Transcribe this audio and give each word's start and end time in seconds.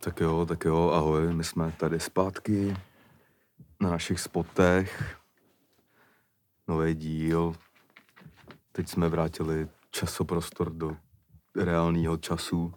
Tak 0.00 0.20
jo, 0.20 0.46
tak 0.46 0.64
jo, 0.64 0.90
ahoj, 0.90 1.34
my 1.34 1.44
jsme 1.44 1.72
tady 1.72 2.00
zpátky 2.00 2.76
na 3.80 3.90
našich 3.90 4.20
spotech. 4.20 5.16
Nový 6.68 6.94
díl. 6.94 7.54
Teď 8.72 8.88
jsme 8.88 9.08
vrátili 9.08 9.68
časoprostor 9.90 10.72
do 10.72 10.96
reálného 11.56 12.16
času, 12.16 12.74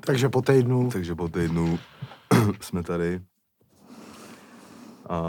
Takže 0.00 0.28
po 0.28 0.42
týdnu, 0.42 0.90
takže 0.92 1.14
po 1.14 1.28
týdnu 1.28 1.78
jsme 2.60 2.82
tady. 2.82 3.20
A 5.08 5.20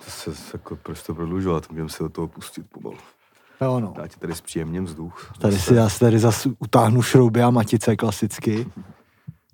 se 0.00 0.32
jako 0.52 0.76
proč 0.76 1.02
to 1.02 1.14
prodlužovat, 1.14 1.70
můžeme 1.70 1.88
si 1.88 2.02
do 2.02 2.08
toho 2.08 2.28
pustit 2.28 2.70
pomalu. 2.70 2.98
Jo 3.62 3.80
no. 3.80 3.94
Já 3.96 4.06
ti 4.06 4.16
tady 4.16 4.34
zpříjemním 4.34 4.84
vzduch. 4.84 5.32
Tady 5.38 5.58
si 5.58 5.74
já 5.74 5.88
tady 5.98 6.18
zase 6.18 6.48
utáhnu 6.58 7.02
šrouby 7.02 7.42
a 7.42 7.50
matice 7.50 7.96
klasicky. 7.96 8.66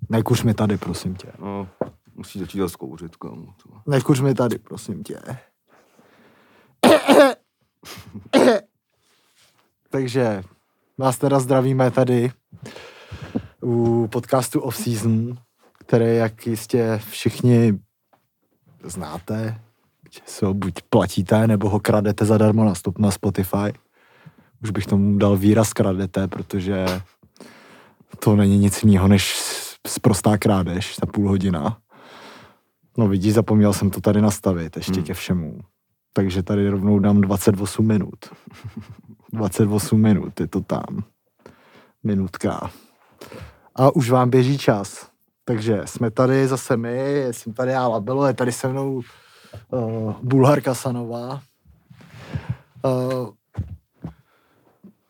Nekuř 0.09 0.43
mi 0.43 0.53
tady, 0.53 0.77
prosím 0.77 1.15
tě. 1.15 1.31
No, 1.39 1.67
musí 2.15 2.39
začít 2.39 2.57
zase 2.57 2.75
kouřit, 2.77 3.15
kámo. 3.15 3.53
Nekuř 3.87 4.19
mi 4.19 4.33
tady, 4.33 4.57
prosím 4.57 5.03
tě. 5.03 5.19
Takže 9.89 10.43
vás 10.97 11.17
teda 11.17 11.39
zdravíme 11.39 11.91
tady 11.91 12.31
u 13.63 14.07
podcastu 14.07 14.59
Off 14.59 14.75
Season, 14.77 15.37
který, 15.77 16.15
jak 16.15 16.47
jistě 16.47 17.01
všichni 17.09 17.79
znáte, 18.83 19.61
že 20.11 20.19
si 20.25 20.45
ho 20.45 20.53
buď 20.53 20.73
platíte, 20.89 21.47
nebo 21.47 21.69
ho 21.69 21.79
kradete 21.79 22.25
zadarmo 22.25 22.65
na, 22.65 22.75
stop, 22.75 22.97
na 22.97 23.11
Spotify. 23.11 23.73
Už 24.63 24.69
bych 24.71 24.85
tomu 24.85 25.17
dal 25.17 25.37
výraz 25.37 25.73
kradete, 25.73 26.27
protože 26.27 26.85
to 28.19 28.35
není 28.35 28.57
nic 28.57 28.83
jiného 28.83 29.07
než 29.07 29.35
sprostá 29.87 30.37
krádež, 30.37 30.95
ta 30.95 31.05
půl 31.05 31.29
hodina. 31.29 31.77
No 32.97 33.07
vidíš, 33.07 33.33
zapomněl 33.33 33.73
jsem 33.73 33.89
to 33.89 34.01
tady 34.01 34.21
nastavit 34.21 34.77
ještě 34.77 34.93
Hmm. 34.93 35.03
ke 35.03 35.13
všemu. 35.13 35.59
Takže 36.13 36.43
tady 36.43 36.69
rovnou 36.69 36.99
dám 36.99 37.21
28 37.21 37.87
minut. 37.87 38.19
28 39.33 40.01
minut, 40.01 40.39
je 40.39 40.47
to 40.47 40.61
tam. 40.61 41.03
Minutka. 42.03 42.69
A 43.75 43.95
už 43.95 44.09
vám 44.09 44.29
běží 44.29 44.57
čas. 44.57 45.09
Takže 45.45 45.81
jsme 45.85 46.11
tady 46.11 46.47
zase 46.47 46.77
my, 46.77 47.27
jsem 47.31 47.53
tady 47.53 47.71
já 47.71 47.87
Labelo, 47.87 48.27
je 48.27 48.33
tady 48.33 48.51
se 48.51 48.67
mnou 48.67 49.01
uh, 49.71 50.13
Bulharka 50.23 50.73
Sanová. 50.75 51.41
Uh, 52.85 53.29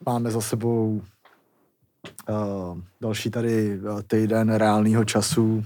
máme 0.05 0.31
za 0.31 0.41
sebou 0.41 1.01
uh, 2.29 2.79
další 3.01 3.29
tady 3.31 3.79
uh, 3.79 4.01
týden 4.01 4.53
reálného 4.55 5.05
času, 5.05 5.65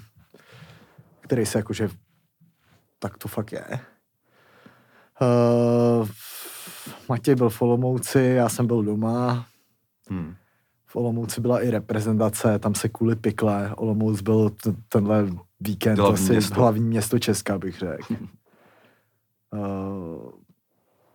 který 1.22 1.46
se 1.46 1.60
jakože 1.60 1.90
tak 3.00 3.18
to 3.18 3.28
fakt 3.28 3.52
je. 3.52 3.66
Uh, 5.22 6.08
Matěj 7.10 7.36
byl 7.36 7.50
v 7.50 7.62
Olomouci, 7.62 8.20
já 8.20 8.50
jsem 8.50 8.68
byl 8.68 8.84
doma. 8.84 9.46
Hmm. 10.10 10.36
V 10.86 10.96
Olomouci 10.96 11.42
byla 11.42 11.62
i 11.62 11.70
reprezentace, 11.70 12.60
tam 12.60 12.76
se 12.76 12.90
kvůli 12.90 13.16
pikle. 13.16 13.74
Olomouc 13.76 14.22
byl 14.22 14.50
t- 14.50 14.74
tenhle 14.90 15.28
víkend 15.60 16.00
Hlavní 16.00 16.14
asi 16.14 16.32
město. 16.32 16.56
hlavní 16.56 16.86
město 16.88 17.20
Česka, 17.20 17.58
bych 17.58 17.80
řekl. 17.80 18.14
uh, 19.54 20.32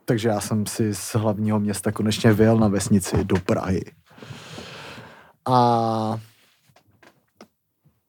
takže 0.09 0.28
já 0.28 0.41
jsem 0.41 0.67
si 0.67 0.95
z 0.95 1.14
hlavního 1.14 1.61
města 1.61 1.92
konečně 1.92 2.33
vyjel 2.33 2.59
na 2.59 2.69
vesnici 2.69 3.25
do 3.25 3.37
Prahy. 3.37 3.84
A 5.48 6.20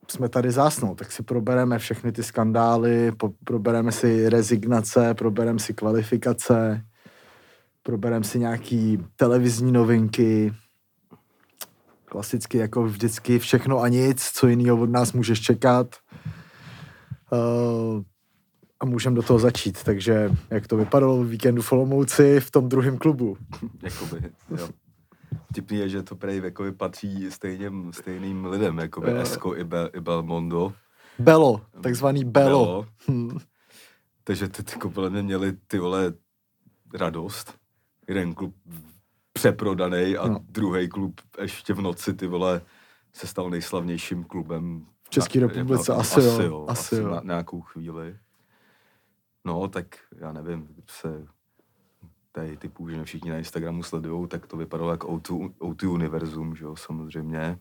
jsme 0.08 0.30
tady 0.30 0.52
zásnou, 0.52 0.96
tak 0.96 1.12
si 1.12 1.24
probereme 1.24 1.80
všechny 1.80 2.12
ty 2.12 2.24
skandály, 2.24 3.12
po, 3.12 3.30
probereme 3.44 3.92
si 3.92 4.30
rezignace, 4.30 5.14
probereme 5.14 5.60
si 5.60 5.74
kvalifikace, 5.74 6.86
probereme 7.84 8.26
si 8.26 8.40
nějaký 8.40 9.06
televizní 9.16 9.72
novinky, 9.72 10.54
klasicky 12.06 12.58
jako 12.58 12.84
vždycky 12.84 13.40
všechno 13.40 13.80
a 13.80 13.88
nic, 13.88 14.32
co 14.34 14.48
jiného 14.48 14.78
od 14.78 14.90
nás 14.90 15.14
můžeš 15.14 15.42
čekat. 15.42 15.96
Uh, 17.32 18.04
a 18.80 18.86
můžeme 18.86 19.16
do 19.16 19.22
toho 19.24 19.40
začít. 19.40 19.84
Takže 19.84 20.32
jak 20.50 20.68
to 20.68 20.78
vypadalo 20.78 21.24
v 21.24 21.28
víkendu 21.30 21.62
v 21.62 21.72
Olomouci 21.72 22.40
v 22.40 22.52
tom 22.52 22.70
druhém 22.70 22.98
klubu? 22.98 23.38
Jakoby, 23.84 24.32
jo. 24.58 24.70
Vtipný 25.52 25.78
je, 25.78 25.90
že 25.90 26.04
to 26.04 26.16
prej 26.16 26.42
jakoby 26.44 26.72
patří 26.72 27.32
stejným, 27.32 27.94
stejným 27.94 28.46
lidem, 28.46 28.78
jakoby 28.78 29.12
Jo. 29.12 29.18
Esko 29.18 29.56
i, 29.58 29.64
Be, 29.64 29.90
i 29.94 30.00
Belmondo. 30.00 30.74
Belo, 31.20 31.62
takzvaný 31.82 32.24
Belo. 32.26 32.66
Belo. 32.66 32.86
Hm. 33.12 33.38
Takže 34.24 34.48
ty, 34.48 34.64
ty 34.64 34.80
podle 34.94 35.10
mě 35.10 35.24
měli 35.24 35.54
ty 35.68 35.80
vole 35.80 36.14
radost. 36.94 37.54
Jeden 38.08 38.34
klub 38.34 38.56
přeprodaný 39.34 40.18
a 40.18 40.28
No. 40.28 40.40
druhý 40.50 40.90
klub 40.90 41.22
ještě 41.42 41.74
v 41.74 41.82
noci 41.82 42.14
ty 42.14 42.28
vole 42.28 42.62
se 43.14 43.28
stal 43.28 43.50
nejslavnějším 43.50 44.24
klubem 44.24 44.86
V 45.04 45.10
České 45.10 45.40
na- 45.40 45.48
republice 45.48 45.92
jako- 45.92 46.02
asi 46.02 46.20
jo, 46.22 46.32
asi 46.34 46.44
jo, 46.44 46.66
asi 46.70 46.96
asi 46.96 47.02
jo. 47.02 47.10
Na 47.10 47.22
nějakou 47.26 47.62
chvíli. 47.62 48.16
No, 49.46 49.68
tak 49.68 49.86
já 50.18 50.32
nevím, 50.32 50.68
se 50.90 51.26
tady 52.32 52.58
typů, 52.58 52.90
že 52.90 53.04
všichni 53.04 53.32
na 53.32 53.38
Instagramu 53.38 53.84
sledují, 53.84 54.28
tak 54.28 54.48
to 54.48 54.58
vypadalo 54.58 54.92
jako 54.92 55.08
O2, 55.08 55.54
O2 55.60 55.92
univerzum, 55.92 56.56
že 56.56 56.66
jo, 56.66 56.76
samozřejmě. 56.76 57.60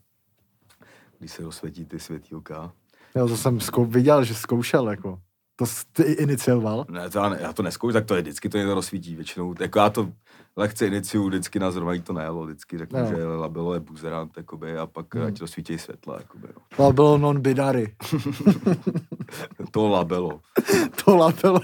Když 1.18 1.32
se 1.32 1.42
rozsvětí 1.42 1.84
ty 1.84 2.00
světílka. 2.00 2.72
Jo, 3.16 3.28
to 3.28 3.36
jsem 3.36 3.60
zkou, 3.60 3.84
viděl, 3.84 4.24
že 4.24 4.34
zkoušel, 4.34 4.90
jako. 4.90 5.22
To 5.58 5.66
jsi 5.66 5.84
ty 5.92 6.02
inicioval? 6.02 6.84
Ne, 6.90 7.10
to 7.10 7.18
já, 7.18 7.28
ne, 7.28 7.38
já 7.40 7.52
to 7.52 7.62
neskoušu, 7.62 7.92
tak 7.92 8.04
to 8.06 8.14
je 8.14 8.22
vždycky, 8.22 8.48
to 8.48 8.58
někdo 8.58 8.74
rozsvítí 8.74 9.14
většinou. 9.14 9.54
Jako 9.60 9.78
já 9.78 9.90
to 9.90 10.12
lehce 10.56 10.86
iniciu, 10.86 11.26
vždycky 11.28 11.58
na 11.58 11.70
zrovna 11.70 12.02
to 12.02 12.12
nejelo, 12.12 12.44
vždycky 12.44 12.78
řeknu, 12.78 12.98
Jo. 12.98 13.06
že 13.06 13.24
labelo 13.24 13.74
je 13.74 13.80
buzerant, 13.80 14.36
jakoby, 14.36 14.78
a 14.78 14.86
pak 14.86 15.14
Hmm. 15.14 15.26
ať 15.26 15.40
rozsvítí 15.40 15.78
světla, 15.78 16.16
jakoby, 16.18 16.48
no. 16.56 16.86
To 16.86 16.92
bylo 16.92 17.18
non-binary. 17.18 17.94
To 19.70 19.88
labelo. 19.88 20.40
to 21.04 21.16
lapelo. 21.16 21.60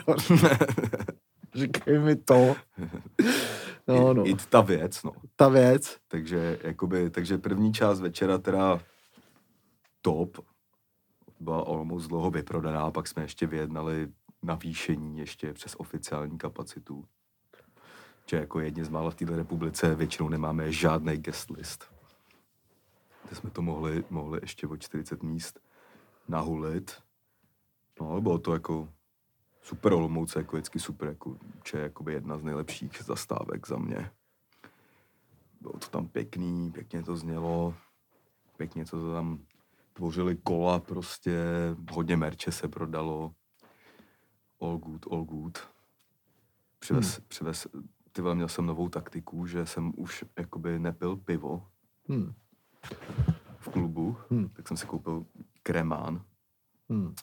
Říkej 1.55 1.99
mi 1.99 2.17
to. 2.17 2.57
No, 3.89 4.11
I, 4.11 4.15
no. 4.15 4.29
I 4.29 4.35
ta 4.49 4.61
věc, 4.61 5.03
no. 5.03 5.13
Ta 5.37 5.49
věc. 5.49 5.97
Takže, 6.09 6.59
jakoby, 6.63 7.11
takže 7.11 7.39
první 7.39 7.73
část 7.73 8.01
večera 8.01 8.39
teda 8.39 8.81
top. 10.03 10.39
Byla 11.45 11.61
almost 11.61 12.09
dlouho 12.09 12.31
vyprodaná, 12.31 12.91
pak 12.91 13.09
jsme 13.09 13.23
ještě 13.23 13.47
vyjednali 13.47 14.09
navýšení 14.43 15.19
ještě 15.19 15.53
přes 15.53 15.75
oficiální 15.79 16.39
kapacitu. 16.39 17.05
Že 18.27 18.37
jako 18.37 18.61
jedni 18.61 18.85
z 18.85 18.89
mála 18.89 19.11
v 19.11 19.15
této 19.15 19.37
republice 19.37 19.95
většinou 19.95 20.29
nemáme 20.29 20.73
žádný 20.73 21.17
guest 21.17 21.51
list. 21.51 21.91
Kde 23.27 23.37
jsme 23.37 23.51
to 23.51 23.63
mohli, 23.63 24.05
mohli 24.11 24.39
ještě 24.43 24.67
o 24.67 24.77
40 24.77 25.23
míst 25.23 25.61
nahulit. 26.29 27.03
No, 28.01 28.21
bylo 28.21 28.39
to 28.39 28.53
jako 28.53 28.89
super 29.63 29.93
Olomouce, 29.93 30.39
jako 30.39 30.57
vždycky 30.57 30.81
super, 30.81 31.09
jako, 31.09 31.37
je 31.75 31.81
jakoby 31.81 32.13
jedna 32.13 32.39
z 32.39 32.43
nejlepších 32.43 33.03
zastávek 33.03 33.69
za 33.69 33.77
mě. 33.77 34.11
Bylo 35.61 35.73
to 35.73 35.89
tam 35.89 36.09
pěkný, 36.09 36.73
pěkně 36.73 37.03
to 37.03 37.17
znělo, 37.17 37.75
pěkně 38.57 38.85
to 38.85 39.13
tam 39.13 39.39
tvořili 39.95 40.37
kola 40.37 40.81
prostě, 40.81 41.45
hodně 41.93 42.17
merče 42.17 42.53
se 42.53 42.69
prodalo. 42.69 43.35
All 44.61 44.79
good, 44.79 45.07
all 45.11 45.25
good. 45.25 45.59
Přivez, 46.79 47.17
hmm. 47.17 47.25
přivez, 47.29 47.67
ty 48.13 48.23
vole, 48.23 48.35
měl 48.35 48.49
jsem 48.49 48.67
novou 48.67 48.89
taktiku, 48.89 49.47
že 49.47 49.67
jsem 49.67 49.93
už 49.97 50.25
jakoby 50.39 50.79
nepil 50.79 51.17
pivo 51.17 51.67
Hm. 52.09 52.33
v 53.59 53.69
klubu, 53.69 54.17
Hmm. 54.31 54.41
hmm. 54.41 54.49
tak 54.49 54.69
jsem 54.69 54.77
si 54.77 54.87
koupil 54.87 55.27
kremán. 55.63 56.23
Hm. 56.93 57.15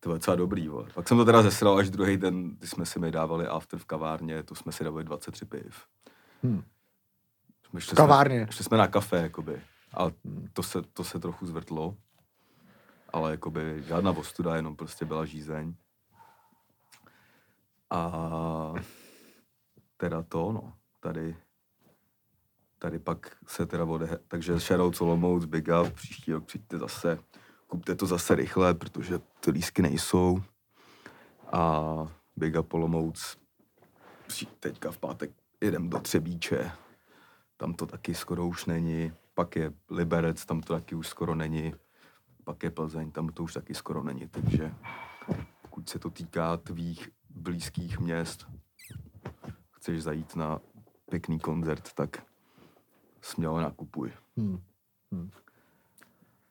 To 0.00 0.08
bylo 0.08 0.14
docela 0.14 0.36
dobrý, 0.36 0.68
vole. 0.68 0.88
Pak 0.94 1.08
jsem 1.08 1.16
to 1.16 1.24
teda 1.24 1.42
zesral 1.42 1.78
až 1.78 1.90
druhý 1.90 2.16
den, 2.16 2.56
kdy 2.56 2.66
jsme 2.66 2.86
si 2.86 2.98
mi 2.98 3.10
dávali 3.10 3.46
after 3.46 3.78
v 3.78 3.84
kavárně, 3.84 4.42
to 4.42 4.54
jsme 4.54 4.72
si 4.72 4.84
dávali 4.84 5.04
23 5.04 5.44
piv. 5.44 5.86
Hm. 6.42 6.62
Jsme 7.68 7.80
šli 7.80 7.96
kavárně? 7.96 8.42
Jsme, 8.44 8.52
šli 8.52 8.64
jsme 8.64 8.76
na 8.78 8.88
kafe, 8.88 9.16
jakoby. 9.16 9.62
A 9.94 10.06
to 10.52 10.62
se, 10.62 10.82
to 10.82 11.04
se 11.04 11.18
trochu 11.18 11.46
zvrtlo. 11.46 11.96
Ale 13.12 13.30
jakoby 13.30 13.82
žádná 13.86 14.10
ostuda, 14.10 14.56
jenom 14.56 14.76
prostě 14.76 15.04
byla 15.04 15.24
žízeň. 15.24 15.74
A 17.90 18.74
teda 19.96 20.22
to, 20.22 20.52
no, 20.52 20.72
tady, 21.00 21.36
tady 22.78 22.98
pak 22.98 23.36
se 23.46 23.66
teda 23.66 23.84
odehe... 23.84 24.18
Takže 24.28 24.58
Shadow 24.58 24.92
Olomouc, 25.00 25.44
Big 25.44 25.68
Up, 25.82 25.92
příští 25.92 26.32
rok 26.32 26.44
přijďte 26.44 26.78
zase, 26.78 27.18
kupte 27.66 27.94
to 27.94 28.06
zase 28.06 28.34
rychle, 28.34 28.74
protože 28.74 29.18
ty 29.18 29.50
lísky 29.50 29.82
nejsou. 29.82 30.42
A 31.52 31.92
Big 32.36 32.58
Up 32.58 32.74
Olomouc, 32.74 33.38
teďka 34.60 34.90
v 34.90 34.98
pátek 34.98 35.30
jedem 35.60 35.90
do 35.90 35.98
Třebíče, 35.98 36.72
tam 37.56 37.74
to 37.74 37.86
taky 37.86 38.14
skoro 38.14 38.46
už 38.46 38.66
není. 38.66 39.12
Pak 39.34 39.56
je 39.56 39.72
Liberec, 39.90 40.44
tam 40.44 40.60
to 40.60 40.74
taky 40.74 40.94
už 40.94 41.08
skoro 41.08 41.34
není, 41.34 41.74
pak 42.44 42.62
je 42.62 42.70
Plzeň, 42.70 43.10
tam 43.10 43.28
to 43.28 43.42
už 43.42 43.52
taky 43.54 43.74
skoro 43.74 44.02
není, 44.02 44.28
takže 44.28 44.74
pokud 45.62 45.88
se 45.88 45.98
to 45.98 46.10
týká 46.10 46.56
tvých 46.56 47.08
blízkých 47.30 47.98
měst, 47.98 48.46
chceš 49.70 50.02
zajít 50.02 50.36
na 50.36 50.60
pěkný 51.10 51.38
koncert, 51.40 51.92
tak 51.92 52.26
smělo 53.20 53.60
nakupuj. 53.60 54.12
Hmm. 54.36 54.60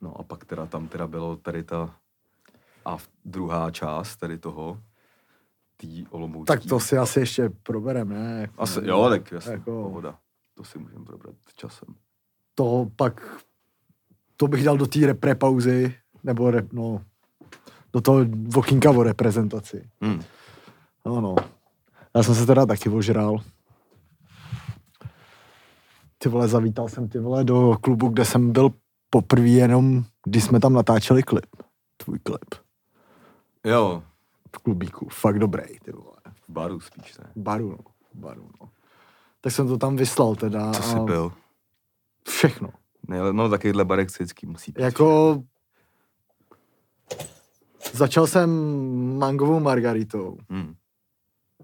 No 0.02 0.20
a 0.20 0.24
pak 0.24 0.46
teda 0.46 0.66
tam 0.66 0.88
teda 0.88 1.08
bylo 1.08 1.38
tady 1.38 1.64
ta 1.64 2.00
a 2.86 2.98
druhá 3.26 3.72
část 3.72 4.18
tady 4.18 4.38
toho, 4.38 4.82
tý 5.78 6.08
Olomoucký. 6.08 6.48
Tak 6.48 6.66
to 6.70 6.80
si 6.80 6.98
asi 6.98 7.20
ještě 7.20 7.50
probereme, 7.50 8.16
ne? 8.20 8.42
Jako, 8.42 8.62
Asi, 8.62 8.80
jo, 8.84 9.10
tak 9.10 9.32
jasně, 9.32 9.52
jako- 9.52 9.72
jako... 9.72 9.84
pohoda. 9.84 10.20
To 10.54 10.64
si 10.64 10.80
můžeme 10.80 11.06
probrat 11.06 11.36
časem. 11.56 11.96
To 12.56 12.88
pak, 12.96 13.44
to 14.38 14.48
bych 14.48 14.64
dal 14.64 14.78
do 14.78 14.88
té 14.88 15.00
repre 15.00 15.36
pauzy, 15.36 15.96
nebo 16.24 16.52
rep, 16.52 16.74
no, 16.74 17.02
do 17.94 18.02
toho 18.02 18.26
vokínka 18.48 18.92
o 18.92 19.04
reprezentaci. 19.04 19.90
Hmm. 20.02 20.22
No, 21.06 21.22
no. 21.22 21.36
Já 22.16 22.24
jsem 22.24 22.36
se 22.36 22.46
teda 22.46 22.66
taky 22.66 22.90
ožral. 22.90 23.38
Ty 26.18 26.30
vole, 26.30 26.48
zavítal 26.48 26.90
jsem 26.90 27.10
ty 27.10 27.20
vole 27.20 27.44
do 27.44 27.78
klubu, 27.82 28.10
kde 28.10 28.26
jsem 28.26 28.52
byl 28.52 28.70
poprvé 29.10 29.48
jenom, 29.48 30.04
když 30.26 30.44
jsme 30.44 30.60
tam 30.60 30.74
natáčeli 30.74 31.24
klip. 31.24 31.46
Tvůj 31.98 32.20
klip. 32.20 32.56
Jo, 33.66 34.04
V 34.56 34.60
klubíku. 34.60 35.08
Fakt 35.12 35.40
dobrý, 35.40 35.64
ty 35.86 35.92
vole. 35.92 36.16
v 36.48 36.54
baru 36.54 36.80
spíš, 36.80 37.18
ne? 37.18 37.26
V 37.36 37.40
baru, 37.40 37.70
no. 37.72 37.78
V 38.14 38.20
baru, 38.20 38.50
no. 38.62 38.70
Tak 39.42 39.54
jsem 39.54 39.68
to 39.68 39.78
tam 39.78 39.96
vyslal 39.96 40.36
teda. 40.36 40.72
Co 40.74 40.84
jsi 40.84 41.00
byl? 41.00 41.32
Všechno. 42.28 42.70
No 43.32 43.50
takovýhle 43.50 43.86
barek 43.86 44.10
se 44.10 44.24
vždycky 44.24 44.48
musí 44.48 44.72
být. 44.72 44.82
Jako... 44.82 45.44
Začal 47.94 48.28
jsem 48.28 48.50
mangovou 49.18 49.60
margaritou. 49.60 50.38
Hmm. 50.50 50.76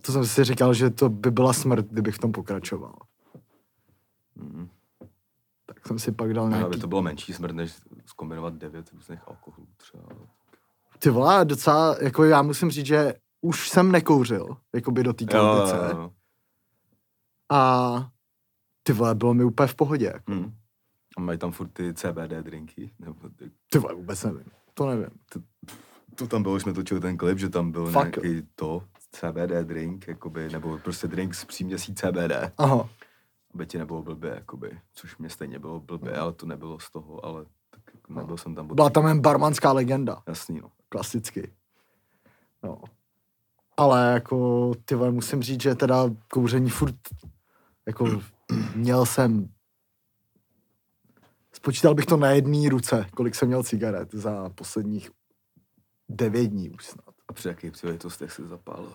To 0.01 0.11
jsem 0.11 0.25
si 0.25 0.43
říkal, 0.43 0.73
že 0.73 0.89
to 0.89 1.09
by 1.09 1.31
byla 1.31 1.53
smrt, 1.53 1.85
kdybych 1.85 2.15
v 2.15 2.19
tom 2.19 2.31
pokračoval. 2.31 2.95
Hmm. 4.37 4.69
Tak 5.65 5.87
jsem 5.87 5.99
si 5.99 6.11
pak 6.11 6.33
dal 6.33 6.49
nějaký... 6.49 6.65
aby 6.65 6.77
to 6.77 6.87
bylo 6.87 7.01
menší 7.01 7.33
smrt, 7.33 7.55
než 7.55 7.73
zkombinovat 8.05 8.53
devět 8.53 8.89
různých 8.93 9.27
alkoholů 9.27 9.67
třeba. 9.77 10.03
Ty 10.99 11.09
vole, 11.09 11.45
docela, 11.45 11.95
jako 12.01 12.23
já 12.23 12.41
musím 12.41 12.71
říct, 12.71 12.85
že 12.85 13.13
už 13.41 13.69
jsem 13.69 13.91
nekouřil, 13.91 14.57
jako 14.75 14.91
by 14.91 15.03
do 15.03 15.13
té 15.13 15.25
jo. 15.33 16.11
A 17.49 18.09
ty 18.87 18.93
vole, 18.93 19.15
bylo 19.15 19.33
mi 19.33 19.43
úplně 19.43 19.67
v 19.67 19.75
pohodě. 19.75 20.05
Jako. 20.05 20.31
Hmm. 20.31 20.53
A 21.17 21.21
mají 21.21 21.37
tam 21.37 21.51
furt 21.51 21.67
ty 21.67 21.93
CBD 21.93 22.31
drinky? 22.41 22.91
Nebo 22.99 23.29
ty, 23.35 23.51
Ty 23.69 23.79
vole, 23.79 23.93
vůbec 23.93 24.23
nevím. 24.23 24.45
To 24.73 24.85
nevím. 24.85 25.09
to 26.15 26.27
tam 26.27 26.43
bylo, 26.43 26.55
už 26.55 26.61
jsme 26.61 26.73
točili 26.73 26.99
ten 26.99 27.17
klip, 27.17 27.39
že 27.39 27.49
tam 27.49 27.71
byl 27.71 27.85
Fakt 27.85 28.23
nějaký 28.23 28.47
to, 28.55 28.83
CBD 29.11 29.51
drink, 29.63 30.07
jakoby, 30.07 30.49
nebo 30.49 30.77
prostě 30.77 31.07
drink 31.07 31.35
s 31.35 31.45
příměsí 31.45 31.95
CBD, 31.95 32.51
Aha. 32.57 32.89
aby 33.53 33.65
ti 33.65 33.77
nebylo 33.77 34.03
blbě, 34.03 34.29
jakoby, 34.29 34.79
což 34.93 35.17
mě 35.17 35.29
stejně 35.29 35.59
bylo 35.59 35.79
blbě, 35.79 36.17
ale 36.17 36.33
to 36.33 36.45
nebylo 36.45 36.79
z 36.79 36.91
toho, 36.91 37.25
ale 37.25 37.45
tak 37.69 37.81
jako 37.93 38.13
nebyl 38.13 38.37
jsem 38.37 38.55
tam. 38.55 38.67
Byla 38.67 38.89
tam 38.89 39.07
jen 39.07 39.21
barmanská 39.21 39.71
legenda. 39.71 40.23
Jasný, 40.27 40.61
no. 40.61 40.71
klasicky. 40.89 41.53
No. 42.63 42.81
Ale 43.77 44.11
jako, 44.13 44.71
ty 44.85 44.95
vole, 44.95 45.11
musím 45.11 45.41
říct, 45.41 45.61
že 45.61 45.75
teda 45.75 46.09
kouření 46.27 46.69
furt, 46.69 46.95
jako 47.85 48.21
měl 48.75 49.05
jsem, 49.05 49.49
spočítal 51.53 51.95
bych 51.95 52.05
to 52.05 52.17
na 52.17 52.29
jedné 52.29 52.69
ruce, 52.69 53.05
kolik 53.15 53.35
jsem 53.35 53.47
měl 53.47 53.63
cigaret 53.63 54.13
za 54.13 54.49
posledních 54.49 55.11
devět 56.09 56.47
dní 56.47 56.69
už 56.69 56.85
snad. 56.85 57.15
A 57.27 57.33
při 57.33 57.47
jakých 57.47 57.71
příležitostech 57.71 58.31
se 58.31 58.47
zapálil? 58.47 58.93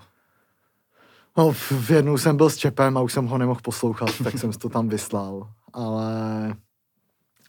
No, 1.37 1.53
v, 1.53 1.91
jednou 1.91 2.19
jsem 2.19 2.37
byl 2.37 2.51
s 2.51 2.57
Čepem 2.57 2.99
a 2.99 3.01
už 3.01 3.13
jsem 3.13 3.27
ho 3.27 3.39
nemohl 3.39 3.61
poslouchat, 3.63 4.11
tak 4.25 4.39
jsem 4.39 4.53
to 4.53 4.69
tam 4.69 4.89
vyslal. 4.89 5.51
Ale 5.73 6.13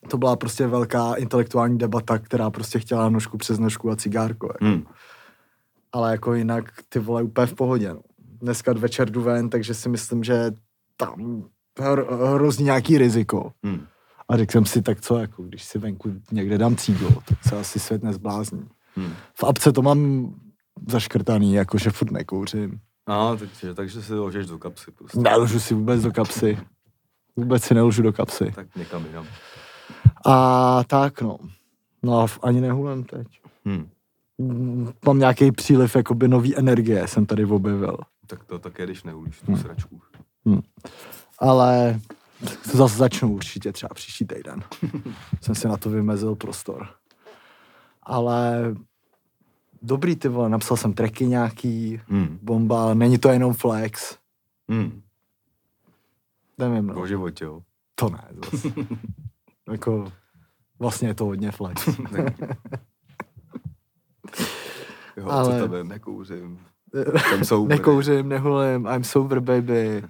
to 0.10 0.18
byla 0.18 0.36
prostě 0.36 0.68
velká 0.68 1.14
intelektuální 1.14 1.78
debata, 1.78 2.20
která 2.20 2.50
prostě 2.50 2.80
chtěla 2.80 3.10
nožku 3.10 3.38
přes 3.38 3.60
nožku 3.60 3.92
a 3.92 3.96
cigárko. 3.96 4.48
Jako. 4.48 4.66
Hmm. 4.66 4.86
ale 5.92 6.12
jako 6.12 6.34
jinak 6.34 6.66
ty 6.90 7.00
vole 7.00 7.24
úplně 7.24 7.48
v 7.48 7.54
pohodě. 7.54 7.94
No. 7.94 8.02
Dneska 8.18 8.74
večer 8.74 9.10
jdu 9.10 9.22
ven, 9.22 9.50
takže 9.50 9.74
si 9.74 9.90
myslím, 9.90 10.24
že 10.24 10.52
tam 10.98 11.44
hro, 11.80 12.18
hrozí 12.36 12.64
nějaký 12.64 12.98
riziko. 12.98 13.52
Hmm. 13.64 13.86
A 14.30 14.38
řekl 14.38 14.52
jsem 14.52 14.66
si, 14.66 14.81
tak 14.81 15.02
co, 15.02 15.20
jako 15.20 15.44
když 15.44 15.64
si 15.64 15.80
venku 15.80 16.12
někde 16.31 16.58
dám 16.58 16.75
cíglo, 16.75 17.10
tak 17.28 17.44
se 17.44 17.60
asi 17.60 17.80
svět 17.80 18.04
nezblázní. 18.04 18.68
Hmm. 18.96 19.14
V 19.36 19.44
apce 19.44 19.72
to 19.72 19.81
mám 19.81 20.34
zaškrtaný, 20.90 21.54
jakože 21.54 21.90
furt 21.90 22.12
nekouřím. 22.12 22.80
A, 23.08 23.36
takže, 23.36 23.74
takže 23.74 24.02
si 24.02 24.14
ložeš 24.14 24.46
do 24.48 24.58
kapsy 24.60 24.92
prostě. 24.92 25.20
Nelžu 25.20 25.60
si 25.60 25.74
vůbec 25.74 26.02
do 26.02 26.12
kapsy. 26.12 26.58
Vůbec 27.36 27.64
si 27.64 27.74
nelžu 27.74 28.02
do 28.02 28.14
kapsy. 28.14 28.52
Tak 28.56 28.76
někam 28.76 29.06
jinam. 29.06 29.26
A 30.26 30.84
tak 30.88 31.22
no. 31.22 31.38
No 32.04 32.19
a 32.22 32.28
ani 32.44 32.62
nehulem 32.62 33.04
teď. 33.04 33.28
Hmm. 33.66 33.90
Mm, 34.38 34.92
Mám 35.06 35.19
nějaký 35.19 35.52
příliv 35.52 35.96
jakoby 35.96 36.28
nový 36.28 36.58
energie, 36.58 37.08
jsem 37.08 37.26
tady 37.26 37.46
objevil. 37.46 37.98
Tak 38.28 38.44
to 38.44 38.60
také, 38.60 38.86
když 38.86 39.04
neulíš 39.04 39.40
tu 39.40 39.46
Hmm. 39.52 39.62
sračku. 39.62 40.02
Ale 41.39 42.00
to 42.71 42.77
zase 42.77 42.97
začnu 42.97 43.33
určitě 43.33 43.71
třeba 43.71 43.89
příští 43.94 44.25
týden. 44.25 44.63
Jsem 45.41 45.56
si 45.56 45.68
na 45.68 45.77
to 45.77 45.89
vymezil 45.89 46.35
prostor. 46.35 46.88
Ale 48.03 48.75
dobrý 49.81 50.15
ty 50.15 50.27
vole, 50.27 50.50
napsal 50.50 50.77
jsem 50.77 50.94
tracky 50.94 51.25
nějaký, 51.27 52.01
Hmm. 52.07 52.39
bomba, 52.41 52.94
není 52.94 53.18
to 53.18 53.30
jenom 53.30 53.53
flex, 53.53 54.18
Hmm. 54.69 55.01
nevím, 56.57 56.88
no. 56.88 57.01
O 57.01 57.07
životě, 57.07 57.44
jo. 57.45 57.62
To 57.95 58.09
ne, 58.09 58.24
zase. 58.51 58.68
jako, 59.71 60.12
vlastně 60.80 61.07
je 61.07 61.13
to 61.13 61.25
hodně 61.25 61.51
flex. 61.51 61.89
Jo, 65.18 65.27
Ale- 65.30 65.53
Ale... 65.59 65.68
co 65.69 65.75
je, 65.75 65.83
nekouřím. 65.83 66.59
Tam 67.30 67.44
jsou 67.45 67.68
Nekouřím, 67.68 68.30
nehulím, 68.30 68.88
I'm 68.95 69.03
sober 69.03 69.39
baby. 69.39 70.03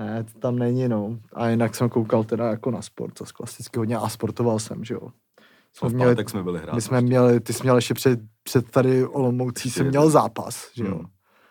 Ne, 0.00 0.24
to 0.24 0.38
tam 0.38 0.58
není, 0.58 0.88
no. 0.88 1.18
A 1.32 1.48
jinak 1.48 1.74
jsem 1.74 1.88
koukal 1.88 2.24
teda 2.24 2.50
jako 2.50 2.70
na 2.70 2.82
sport, 2.82 3.14
to 3.14 3.24
klasicky 3.34 3.78
hodně 3.78 3.96
a 3.96 4.08
sportoval 4.08 4.58
jsem, 4.58 4.84
že 4.84 4.94
jo. 4.94 5.08
Jsme 5.72 5.88
v 5.88 5.94
měli, 5.94 6.24
jsme 6.28 6.42
byli 6.42 6.60
hrát. 6.60 6.74
my 6.74 6.80
jsme 6.80 7.00
měli, 7.00 7.40
ty 7.40 7.52
jsi 7.52 7.62
měl 7.62 7.76
ještě 7.76 7.94
před, 7.94 8.20
před 8.42 8.70
tady 8.70 9.06
Olomoucí, 9.06 9.70
jsem 9.70 9.88
měl 9.88 10.10
zápas, 10.10 10.70
že 10.74 10.84
jo. 10.84 10.94
Hmm. 10.94 11.06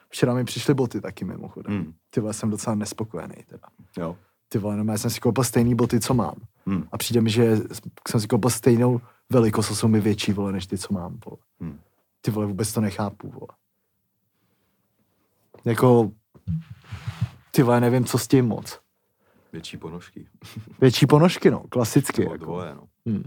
Včera 0.10 0.34
mi 0.34 0.46
přišly 0.46 0.74
boty 0.74 1.02
taky 1.02 1.26
mimochodem. 1.26 1.74
Hmm. 1.74 1.94
Ty 2.10 2.20
vole, 2.20 2.34
jsem 2.34 2.50
docela 2.50 2.76
nespokojený 2.76 3.36
teda. 3.50 3.68
Jo. 3.98 4.16
Ty 4.50 4.58
vole, 4.58 4.78
no, 4.78 4.92
já 4.92 4.98
jsem 4.98 5.12
si 5.12 5.20
koupil 5.20 5.44
stejný 5.44 5.76
boty, 5.76 6.00
co 6.00 6.14
mám. 6.14 6.36
Hmm. 6.66 6.84
A 6.92 6.98
přijde 6.98 7.22
mi, 7.22 7.30
že 7.30 7.58
jsem 8.08 8.20
si 8.20 8.28
koupil 8.28 8.50
stejnou 8.50 9.02
velikost 9.30 9.72
a 9.72 9.76
jsou 9.76 9.88
mi 9.88 10.02
větší, 10.02 10.34
vole, 10.34 10.52
než 10.52 10.68
ty, 10.68 10.78
co 10.78 10.94
mám, 10.94 11.20
vole. 11.26 11.38
Hmm. 11.60 11.80
Ty 12.22 12.32
vole, 12.32 12.46
vůbec 12.46 12.74
to 12.74 12.82
nechápu, 12.82 13.30
vole. 13.30 13.50
Jako, 15.66 16.12
ty 17.60 17.64
vole, 17.64 17.82
nevím, 17.82 18.06
co 18.06 18.18
s 18.18 18.28
tím 18.28 18.46
moc. 18.48 18.80
Větší 19.54 19.78
ponožky. 19.78 20.28
Větší 20.82 21.06
ponožky, 21.06 21.52
no, 21.52 21.64
klasicky. 21.70 22.24
Jako. 22.24 22.38
Dvoje, 22.38 22.76
no. 22.76 22.84
Hmm. 23.06 23.24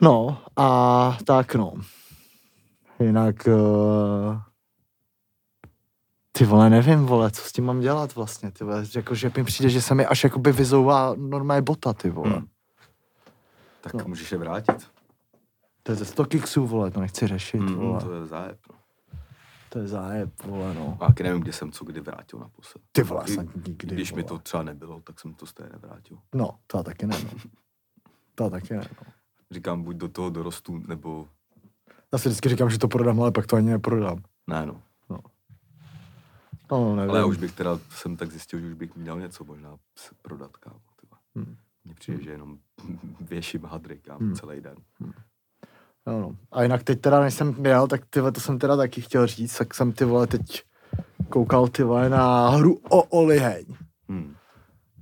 No, 0.00 0.38
a 0.56 1.18
tak 1.24 1.54
no. 1.54 1.72
Jinak, 3.00 3.46
uh, 3.46 4.40
ty 6.32 6.44
vole, 6.44 6.70
nevím, 6.70 7.06
vole, 7.06 7.30
co 7.30 7.42
s 7.42 7.52
tím 7.52 7.64
mám 7.64 7.80
dělat 7.80 8.14
vlastně, 8.14 8.50
ty 8.50 8.64
vole, 8.64 8.84
jako, 8.96 9.14
že 9.14 9.32
mi 9.36 9.44
přijde, 9.44 9.68
že 9.70 9.82
se 9.82 9.94
mi 9.94 10.06
až 10.06 10.24
jakoby 10.24 10.52
vyzouvá 10.52 11.14
normální 11.16 11.64
bota, 11.64 11.92
ty 11.92 12.10
vole. 12.10 12.30
Hmm. 12.30 12.46
Tak 13.80 13.94
No. 13.94 14.04
můžeš 14.06 14.32
je 14.32 14.38
vrátit. 14.38 14.90
To 15.82 15.92
je 15.92 15.96
ze 15.96 16.04
100 16.04 16.24
kiksů, 16.24 16.66
vole, 16.66 16.90
to 16.90 17.00
nechci 17.00 17.26
řešit, 17.26 17.58
Hmm, 17.60 17.74
vole. 17.76 18.00
to 18.00 18.12
je 18.14 18.26
zájeb. 18.26 18.58
No. 18.72 18.76
To 19.76 19.80
je 19.80 19.88
zájeb, 19.88 20.42
vole, 20.44 20.74
no. 20.74 20.98
A 21.00 21.14
nevím, 21.22 21.40
kdy 21.42 21.52
jsem 21.52 21.72
co 21.72 21.84
kdy 21.84 22.00
vrátil 22.00 22.38
naposled. 22.38 22.84
Ty 22.92 23.02
vole, 23.02 23.28
jsem 23.28 23.48
nikdy, 23.66 23.94
Když 23.94 24.12
mi 24.12 24.22
vole. 24.22 24.28
to 24.28 24.38
třeba 24.38 24.62
nebylo, 24.62 25.00
tak 25.00 25.20
jsem 25.20 25.34
to 25.34 25.46
stejně 25.46 25.70
nevrátil. 25.72 26.18
No, 26.34 26.58
to 26.66 26.76
já 26.76 26.82
taky 26.82 27.06
ne, 27.06 27.16
no. 27.24 27.30
To 28.34 28.44
já 28.44 28.50
taky 28.50 28.74
ne, 28.74 28.80
no. 29.06 29.12
Říkám, 29.50 29.82
buď 29.82 29.96
do 29.96 30.08
toho 30.08 30.30
dorostu, 30.30 30.78
nebo 30.86 31.28
Já 32.12 32.18
si 32.18 32.28
vždycky 32.28 32.48
říkám, 32.48 32.70
že 32.70 32.78
to 32.78 32.88
prodám, 32.88 33.20
ale 33.20 33.32
pak 33.32 33.46
to 33.46 33.56
ani 33.56 33.70
neprodám. 33.70 34.22
ne, 34.46 34.66
no. 34.66 34.82
No, 36.70 36.96
nevím. 36.96 37.10
Ale 37.10 37.18
já 37.18 37.26
už 37.26 37.36
bych 37.38 37.52
teda, 37.52 37.78
jsem 37.90 38.16
tak 38.16 38.30
zjistil, 38.30 38.60
že 38.60 38.66
už 38.66 38.74
bych 38.74 38.96
měl 38.96 39.20
něco 39.20 39.44
možná 39.44 39.76
prodat, 40.22 40.56
kámo. 40.56 40.80
Hmm. 41.34 41.56
Mně 41.84 41.94
přijde, 41.94 42.22
že 42.22 42.30
jenom 42.30 42.58
věším 43.20 43.64
hadry, 43.64 43.98
kámo, 43.98 44.18
Hmm. 44.20 44.34
celý 44.34 44.60
den. 44.60 44.76
No, 46.06 46.20
no. 46.20 46.36
A 46.52 46.62
jinak 46.62 46.82
teď 46.82 47.00
teda, 47.00 47.20
než 47.20 47.34
jsem 47.34 47.54
měl, 47.58 47.86
tak 47.86 48.00
ty 48.10 48.20
to 48.32 48.40
jsem 48.40 48.58
teda 48.58 48.76
taky 48.76 49.00
chtěl 49.00 49.26
říct, 49.26 49.58
tak 49.58 49.74
jsem 49.74 49.92
ty 49.92 50.04
vole 50.04 50.26
teď 50.26 50.62
koukal 51.28 51.68
ty 51.68 51.82
vole 51.82 52.08
na 52.08 52.48
hru 52.48 52.78
o 52.90 53.02
Oliheň, 53.02 53.64
Hmm. 54.08 54.34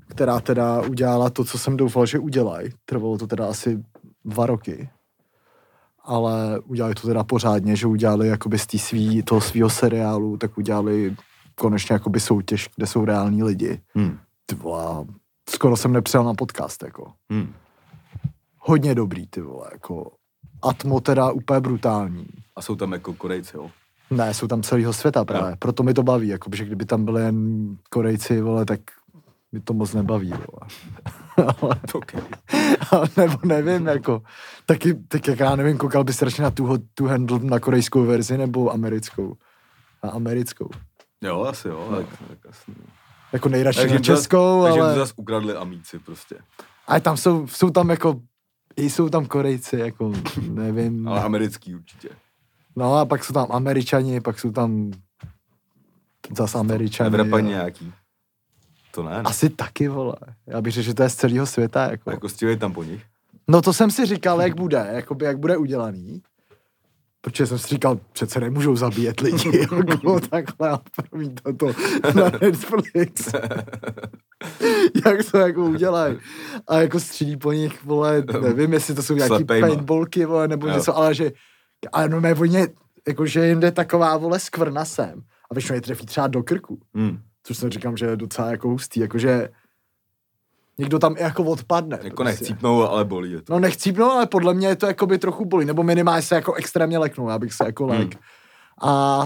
která 0.08 0.40
teda 0.40 0.82
udělala 0.82 1.30
to, 1.30 1.44
co 1.44 1.58
jsem 1.58 1.76
doufal, 1.76 2.06
že 2.06 2.18
udělají. 2.18 2.70
Trvalo 2.84 3.18
to 3.18 3.26
teda 3.26 3.48
asi 3.48 3.84
dva 4.24 4.46
roky. 4.46 4.88
Ale 6.02 6.60
udělali 6.60 6.94
to 6.94 7.06
teda 7.08 7.24
pořádně, 7.24 7.76
že 7.76 7.86
udělali 7.86 8.28
jakoby 8.28 8.58
z 8.58 8.66
tý 8.66 8.78
svý, 8.78 9.22
toho 9.22 9.40
svého 9.40 9.70
seriálu, 9.70 10.36
tak 10.36 10.58
udělali 10.58 11.16
konečně 11.54 11.92
jakoby 11.92 12.20
soutěž, 12.20 12.68
kde 12.76 12.86
jsou 12.86 13.04
reální 13.04 13.42
lidi. 13.42 13.80
Hmm. 13.94 14.18
Ty 14.46 14.54
vole, 14.54 15.04
skoro 15.50 15.76
jsem 15.76 15.92
nepřijel 15.92 16.24
na 16.24 16.34
podcast, 16.34 16.82
jako. 16.82 17.12
Hmm. 17.30 17.54
Hodně 18.58 18.94
dobrý, 18.94 19.26
ty 19.26 19.40
vole, 19.40 19.68
jako. 19.72 20.12
Atmo 20.64 21.00
teda 21.00 21.30
úplně 21.30 21.60
brutální. 21.60 22.26
A 22.56 22.62
jsou 22.62 22.76
tam 22.76 22.92
jako 22.92 23.12
Korejci, 23.14 23.56
jo? 23.56 23.70
Ne, 24.10 24.34
jsou 24.34 24.46
tam 24.46 24.62
celého 24.62 24.92
světa 24.92 25.24
právě, 25.24 25.50
Jo. 25.50 25.56
proto 25.58 25.82
mi 25.82 25.94
to 25.94 26.02
baví, 26.02 26.28
jako, 26.28 26.50
že 26.54 26.64
kdyby 26.64 26.84
tam 26.84 27.04
byli 27.04 27.22
jen 27.22 27.68
Korejci, 27.90 28.40
vole, 28.40 28.64
tak 28.64 28.80
mi 29.52 29.60
to 29.60 29.72
moc 29.72 29.92
nebaví, 29.94 30.30
vole. 30.30 30.68
Ale- 31.62 31.80
Okay. 31.94 32.22
ale 32.90 33.08
nebo 33.16 33.38
nevím, 33.44 33.86
jako, 33.86 34.22
taky, 34.66 34.94
tak 34.94 35.28
jak 35.28 35.38
já 35.40 35.56
nevím, 35.56 35.78
koukal 35.78 36.04
bys 36.04 36.22
radši 36.22 36.42
na 36.42 36.50
tu, 36.50 36.78
tu 36.94 37.06
handle 37.06 37.38
na 37.42 37.60
korejskou 37.60 38.04
verzi 38.04 38.38
nebo 38.38 38.70
americkou? 38.72 39.36
Na 40.04 40.10
americkou. 40.10 40.70
Jo, 41.20 41.42
asi 41.44 41.68
jo, 41.68 41.88
tak, 41.96 42.06
tak 42.28 42.38
jasný. 42.46 42.74
Jako 43.32 43.48
nejradši 43.48 43.78
Takže 43.80 43.94
na 43.94 44.00
českou, 44.00 44.62
Takže 44.64 44.80
ale, 44.80 44.94
zase 44.94 45.12
ukradli 45.16 45.54
amíci 45.56 45.98
prostě. 45.98 46.36
ale 46.86 47.00
tam 47.00 47.16
jsou, 47.16 47.46
jsou 47.46 47.70
tam 47.70 47.90
jako, 47.90 48.20
jsou 48.76 49.08
tam 49.08 49.26
Korejci, 49.26 49.76
jako, 49.76 50.12
nevím. 50.50 51.08
Ale 51.08 51.22
americký 51.22 51.74
určitě. 51.74 52.08
No 52.76 52.94
a 52.94 53.04
pak 53.04 53.24
jsou 53.24 53.32
tam 53.34 53.46
Američani, 53.50 54.20
pak 54.20 54.40
jsou 54.40 54.52
tam 54.52 54.90
zase 56.36 56.58
Američani. 56.58 57.06
Evropani 57.06 57.48
nějaký. 57.48 57.92
To 58.90 59.02
ne, 59.02 59.10
ne. 59.10 59.22
Asi 59.24 59.50
taky, 59.50 59.88
vole. 59.88 60.16
Já 60.46 60.60
bych 60.60 60.72
řekl, 60.72 60.84
že 60.84 60.94
to 60.94 61.02
je 61.02 61.08
z 61.10 61.14
celého 61.14 61.46
světa, 61.46 61.90
jako. 61.90 62.10
Jako 62.10 62.28
střílej 62.28 62.56
tam 62.56 62.72
po 62.72 62.84
nich. 62.84 63.02
No 63.48 63.62
to 63.62 63.72
jsem 63.72 63.90
si 63.90 64.06
říkal, 64.06 64.42
jak 64.42 64.56
bude, 64.56 64.88
jakoby, 64.92 65.24
jak 65.24 65.38
bude 65.38 65.56
udělaný. 65.56 66.22
Protože 67.24 67.46
jsem 67.46 67.58
si 67.58 67.68
říkal, 67.68 68.00
přece 68.12 68.40
nemůžou 68.40 68.76
zabíjet 68.76 69.20
lidi, 69.20 69.58
jako 69.88 70.20
takhle 70.20 70.70
a 70.70 70.80
promiň 70.96 71.34
to 71.56 71.66
na 72.14 72.30
Netflix. 72.42 73.32
jak 75.06 75.30
to 75.30 75.38
jako 75.38 75.64
udělají. 75.64 76.18
A 76.68 76.80
jako 76.80 77.00
střílí 77.00 77.36
po 77.36 77.52
nich, 77.52 77.84
vole, 77.84 78.24
nevím, 78.42 78.72
jestli 78.72 78.94
to 78.94 79.02
jsou 79.02 79.14
nějaký 79.14 79.36
Slepejma. 79.36 79.68
paintballky, 79.68 80.24
vole, 80.24 80.48
nebo 80.48 80.66
Jo. 80.66 80.74
něco, 80.74 80.96
ale 80.96 81.14
že, 81.14 81.32
ale 81.92 82.08
no 82.08 82.20
ne, 82.20 82.34
oni, 82.34 82.66
jako, 83.08 83.26
že 83.26 83.46
jim 83.46 83.60
jde 83.60 83.70
taková, 83.72 84.16
vole, 84.16 84.38
skvrna 84.38 84.84
sem. 84.84 85.22
A 85.50 85.54
většinou 85.54 85.74
je 85.74 85.80
trefí 85.80 86.06
třeba 86.06 86.26
do 86.26 86.42
krku. 86.42 86.80
Hmm. 86.94 87.18
Což 87.42 87.56
jsem 87.56 87.70
říkám, 87.70 87.96
že 87.96 88.06
je 88.06 88.16
docela 88.16 88.50
jako 88.50 88.68
hustý, 88.68 89.00
jakože 89.00 89.48
někdo 90.78 90.98
tam 90.98 91.14
i 91.18 91.22
jako 91.22 91.44
odpadne. 91.44 91.98
Jako 92.02 92.16
prostě. 92.16 92.24
nechcípnou, 92.24 92.82
ale 92.82 93.04
bolí 93.04 93.32
je 93.32 93.42
to. 93.42 93.52
No 93.52 93.60
nechcípnou, 93.60 94.10
ale 94.10 94.26
podle 94.26 94.54
mě 94.54 94.68
je 94.68 94.76
to 94.76 94.86
jakoby 94.86 95.18
trochu 95.18 95.44
bolí, 95.44 95.66
nebo 95.66 95.82
minimálně 95.82 96.22
se 96.22 96.34
jako 96.34 96.54
extrémně 96.54 96.98
leknou, 96.98 97.28
já 97.28 97.38
bych 97.38 97.52
se 97.52 97.64
jako 97.64 97.86
Hmm. 97.86 97.98
lek. 97.98 98.18
A 98.82 99.22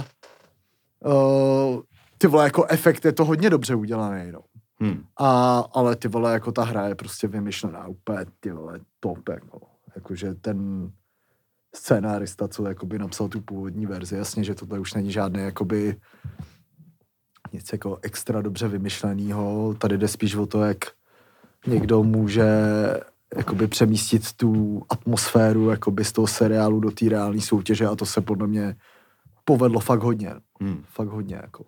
uh, 1.04 1.80
ty 2.18 2.26
vole, 2.26 2.44
jako 2.44 2.64
efekt 2.68 3.04
je 3.04 3.12
to 3.12 3.24
hodně 3.24 3.50
dobře 3.50 3.74
udělaný, 3.74 4.32
no. 4.32 4.40
Hmm. 4.80 5.04
A, 5.16 5.58
ale 5.74 5.96
ty 5.96 6.08
vole, 6.08 6.32
jako 6.32 6.52
ta 6.52 6.64
hra 6.64 6.88
je 6.88 6.94
prostě 6.94 7.28
vymyšlená 7.28 7.86
úplně, 7.86 8.18
ty 8.40 8.52
vole, 8.52 8.80
top, 9.00 9.28
jako. 9.28 9.60
Jakože 9.96 10.34
ten 10.34 10.90
scénárista, 11.74 12.48
co 12.48 12.66
jakoby 12.68 12.98
napsal 12.98 13.28
tu 13.28 13.40
původní 13.40 13.86
verzi, 13.86 14.16
jasně, 14.16 14.44
že 14.44 14.54
tohle 14.54 14.78
už 14.78 14.94
není 14.94 15.12
žádný 15.12 15.40
jakoby 15.40 15.96
nic 17.52 17.72
jako 17.72 17.98
extra 18.02 18.42
dobře 18.42 18.68
vymyšlenýho. 18.68 19.74
Tady 19.74 19.98
jde 19.98 20.08
spíš 20.08 20.34
o 20.34 20.46
to, 20.46 20.64
jak 20.64 20.78
někdo 21.68 22.02
může 22.02 22.46
jakoby 23.36 23.66
přemístit 23.66 24.32
tu 24.32 24.82
atmosféru 24.88 25.70
jakoby 25.70 26.04
z 26.04 26.12
toho 26.12 26.26
seriálu 26.26 26.80
do 26.80 26.90
té 26.90 27.08
reální 27.08 27.40
soutěže 27.40 27.86
a 27.86 27.96
to 27.96 28.06
se 28.06 28.20
podle 28.20 28.46
mě 28.46 28.76
povedlo 29.44 29.80
fakt 29.80 30.02
hodně. 30.02 30.34
Hmm. 30.60 30.84
Fakt 30.88 31.08
hodně, 31.08 31.34
jako. 31.36 31.64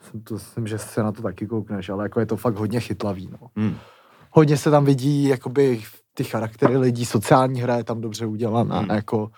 Jsem 0.00 0.22
to, 0.22 0.34
myslím, 0.34 0.66
že 0.66 0.78
se 0.78 1.02
na 1.02 1.12
to 1.12 1.22
taky 1.22 1.46
koukneš, 1.46 1.88
ale 1.88 2.04
jako 2.04 2.20
je 2.20 2.26
to 2.26 2.36
fakt 2.36 2.56
hodně 2.56 2.80
chytlavý, 2.80 3.28
no. 3.32 3.48
Hmm. 3.56 3.76
Hodně 4.30 4.56
se 4.56 4.70
tam 4.70 4.84
vidí, 4.84 5.24
jakoby 5.24 5.82
ty 6.14 6.24
charaktery 6.24 6.76
lidí, 6.76 7.04
sociální 7.04 7.60
hra 7.60 7.76
je 7.76 7.84
tam 7.84 8.00
dobře 8.00 8.26
udělaná, 8.26 8.78
Hmm. 8.78 8.90
jako, 8.90 9.30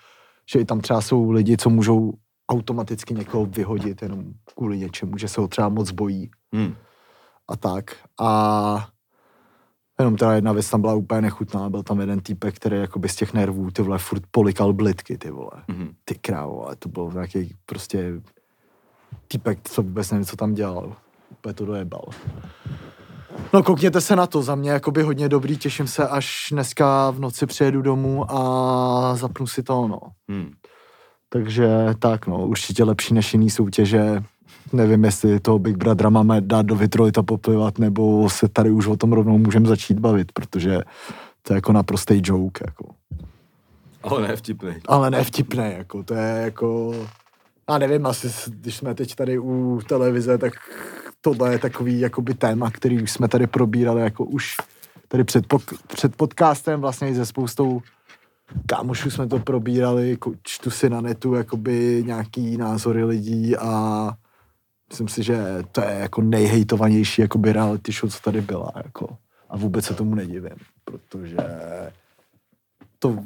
že 0.51 0.59
i 0.59 0.65
tam 0.65 0.81
třeba 0.81 1.01
jsou 1.01 1.31
lidi, 1.31 1.57
co 1.57 1.69
můžou 1.69 2.13
automaticky 2.49 3.13
někoho 3.13 3.45
vyhodit 3.45 4.01
jenom 4.01 4.25
kvůli 4.55 4.77
něčemu, 4.77 5.17
že 5.17 5.27
se 5.27 5.41
ho 5.41 5.47
třeba 5.47 5.69
moc 5.69 5.91
bojí 5.91 6.31
Hmm. 6.53 6.75
a 7.47 7.55
tak. 7.55 7.95
A 8.21 8.87
jenom 9.99 10.15
teda 10.15 10.33
jedna 10.33 10.53
věc 10.53 10.69
tam 10.69 10.81
byla 10.81 10.93
úplně 10.93 11.21
nechutná, 11.21 11.69
byl 11.69 11.83
tam 11.83 11.99
jeden 11.99 12.19
týpek, 12.19 12.55
který 12.55 12.77
jakoby 12.77 13.09
z 13.09 13.15
těch 13.15 13.33
nervů, 13.33 13.71
ty 13.71 13.81
vole, 13.81 13.97
furt 13.97 14.23
polikal 14.31 14.73
blitky, 14.73 15.17
ty 15.17 15.31
vole. 15.31 15.51
Hmm. 15.69 15.89
Ty 16.05 16.15
krávo, 16.15 16.65
ale 16.65 16.75
to 16.75 16.89
byl 16.89 17.11
nějaký 17.13 17.55
prostě 17.65 18.13
týpek, 19.27 19.59
co 19.63 19.81
vůbec 19.81 20.11
nevím, 20.11 20.25
co 20.25 20.35
tam 20.35 20.53
dělal. 20.53 20.95
Úplně 21.31 21.53
to 21.53 21.65
dojebal. 21.65 22.05
No 23.53 23.63
koukněte 23.63 24.01
se 24.01 24.15
na 24.15 24.27
to, 24.27 24.41
za 24.41 24.55
mě 24.55 24.71
jakoby 24.71 25.03
hodně 25.03 25.29
dobrý, 25.29 25.57
těším 25.57 25.87
se, 25.87 26.07
až 26.07 26.47
dneska 26.51 27.11
v 27.11 27.19
noci 27.19 27.45
přijedu 27.45 27.81
domů 27.81 28.31
a 28.31 29.15
zapnu 29.15 29.47
si 29.47 29.63
to, 29.63 29.87
no. 29.87 29.99
Hmm. 30.29 30.51
Takže 31.29 31.69
tak, 31.99 32.27
no, 32.27 32.47
určitě 32.47 32.83
lepší 32.83 33.13
než 33.13 33.33
jiný 33.33 33.49
soutěže. 33.49 34.23
Nevím, 34.73 35.03
jestli 35.03 35.39
toho 35.39 35.59
Big 35.59 35.77
Brothera 35.77 36.09
máme 36.09 36.41
dát 36.41 36.65
do 36.65 36.75
Vitrolita 36.75 37.23
poplivat, 37.23 37.79
nebo 37.79 38.29
se 38.29 38.47
tady 38.47 38.71
už 38.71 38.87
o 38.87 38.97
tom 38.97 39.13
rovnou 39.13 39.37
můžeme 39.37 39.67
začít 39.67 39.99
bavit, 39.99 40.31
protože 40.31 40.79
to 41.41 41.53
je 41.53 41.55
jako 41.55 41.73
naprostý 41.73 42.21
joke, 42.23 42.65
jako. 42.67 42.85
Ale 44.03 44.27
ne 44.27 44.35
vtipný. 44.35 44.73
Ale 44.87 45.11
ne 45.11 45.23
vtipné, 45.23 45.73
jako, 45.77 46.03
to 46.03 46.13
je 46.13 46.41
jako... 46.43 46.93
Já 47.69 47.77
nevím, 47.77 48.05
asi, 48.05 48.27
když 48.47 48.75
jsme 48.75 48.95
teď 48.95 49.15
tady 49.15 49.39
u 49.39 49.81
televize, 49.87 50.37
tak 50.37 50.53
tohle 51.21 51.51
je 51.51 51.59
takový 51.59 51.99
jakoby 51.99 52.33
téma, 52.33 52.71
který 52.71 53.03
už 53.03 53.11
jsme 53.11 53.27
tady 53.27 53.47
probírali 53.47 54.01
jako 54.01 54.25
už 54.25 54.55
tady 55.07 55.23
před, 55.23 55.47
pok- 55.47 55.77
před 55.87 56.15
podcastem 56.15 56.81
vlastně 56.81 57.09
i 57.09 57.15
se 57.15 57.25
spoustou 57.25 57.81
kámošů 58.65 59.11
jsme 59.11 59.27
to 59.27 59.39
probírali, 59.39 60.17
čtu 60.43 60.71
si 60.71 60.89
na 60.89 61.01
netu 61.01 61.33
jakoby 61.33 62.03
nějaký 62.05 62.57
názory 62.57 63.03
lidí 63.03 63.57
a 63.57 64.11
myslím 64.89 65.07
si, 65.07 65.23
že 65.23 65.37
to 65.71 65.81
je 65.81 65.91
jako 65.99 66.21
nejhejtovanější 66.21 67.21
jakoby 67.21 67.53
reality 67.53 67.91
show, 67.91 68.11
co 68.11 68.19
tady 68.19 68.41
byla, 68.41 68.71
jako. 68.75 69.17
A 69.49 69.57
vůbec 69.57 69.85
se 69.85 69.93
tomu 69.93 70.15
nedivím, 70.15 70.57
protože 70.85 71.37
to 72.99 73.17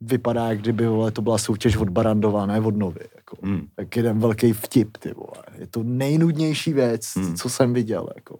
vypadá, 0.00 0.48
jak 0.48 0.58
kdyby 0.58 0.86
vole, 0.86 1.10
to 1.10 1.22
byla 1.22 1.38
soutěž 1.38 1.76
od 1.76 1.88
Barandova, 1.88 2.46
ne 2.46 2.60
od 2.60 2.76
Novy. 2.76 3.00
Jako. 3.16 3.36
Hmm. 3.42 3.68
Tak 3.74 3.96
jeden 3.96 4.18
velký 4.18 4.52
vtip, 4.52 4.96
ty 4.96 5.12
vole. 5.14 5.42
Je 5.58 5.66
to 5.66 5.82
nejnudnější 5.82 6.72
věc, 6.72 7.16
Hmm. 7.16 7.36
co 7.36 7.48
jsem 7.48 7.72
viděl. 7.72 8.08
Jako. 8.16 8.38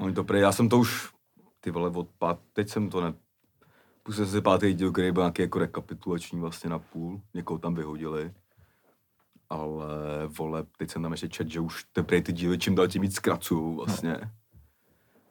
Oni 0.00 0.14
to 0.14 0.24
prej, 0.24 0.40
já 0.42 0.52
jsem 0.52 0.68
to 0.68 0.78
už, 0.78 1.08
ty 1.60 1.70
vole, 1.70 1.90
od 1.90 2.08
pát, 2.18 2.38
teď 2.52 2.68
jsem 2.68 2.90
to 2.90 3.00
ne, 3.00 3.14
pustil 4.02 4.24
jsem 4.26 4.32
si 4.34 4.40
pátý 4.40 4.74
díl, 4.74 4.92
který 4.92 5.12
byl 5.12 5.22
nějaký 5.22 5.42
jako 5.42 5.58
rekapitulační 5.58 6.40
vlastně 6.40 6.70
na 6.70 6.78
půl, 6.78 7.20
někoho 7.34 7.58
tam 7.58 7.74
vyhodili. 7.74 8.32
Ale, 9.52 9.86
vole, 10.38 10.64
teď 10.76 10.90
jsem 10.90 11.02
tam 11.02 11.12
ještě 11.12 11.28
čet, 11.28 11.48
že 11.50 11.60
už 11.60 11.84
te 11.92 12.02
prej 12.02 12.22
ty 12.22 12.32
díly 12.32 12.58
čím 12.58 12.74
dál 12.74 12.88
tím 12.88 13.02
víc 13.02 13.14
zkracují 13.14 13.76
vlastně. 13.76 14.16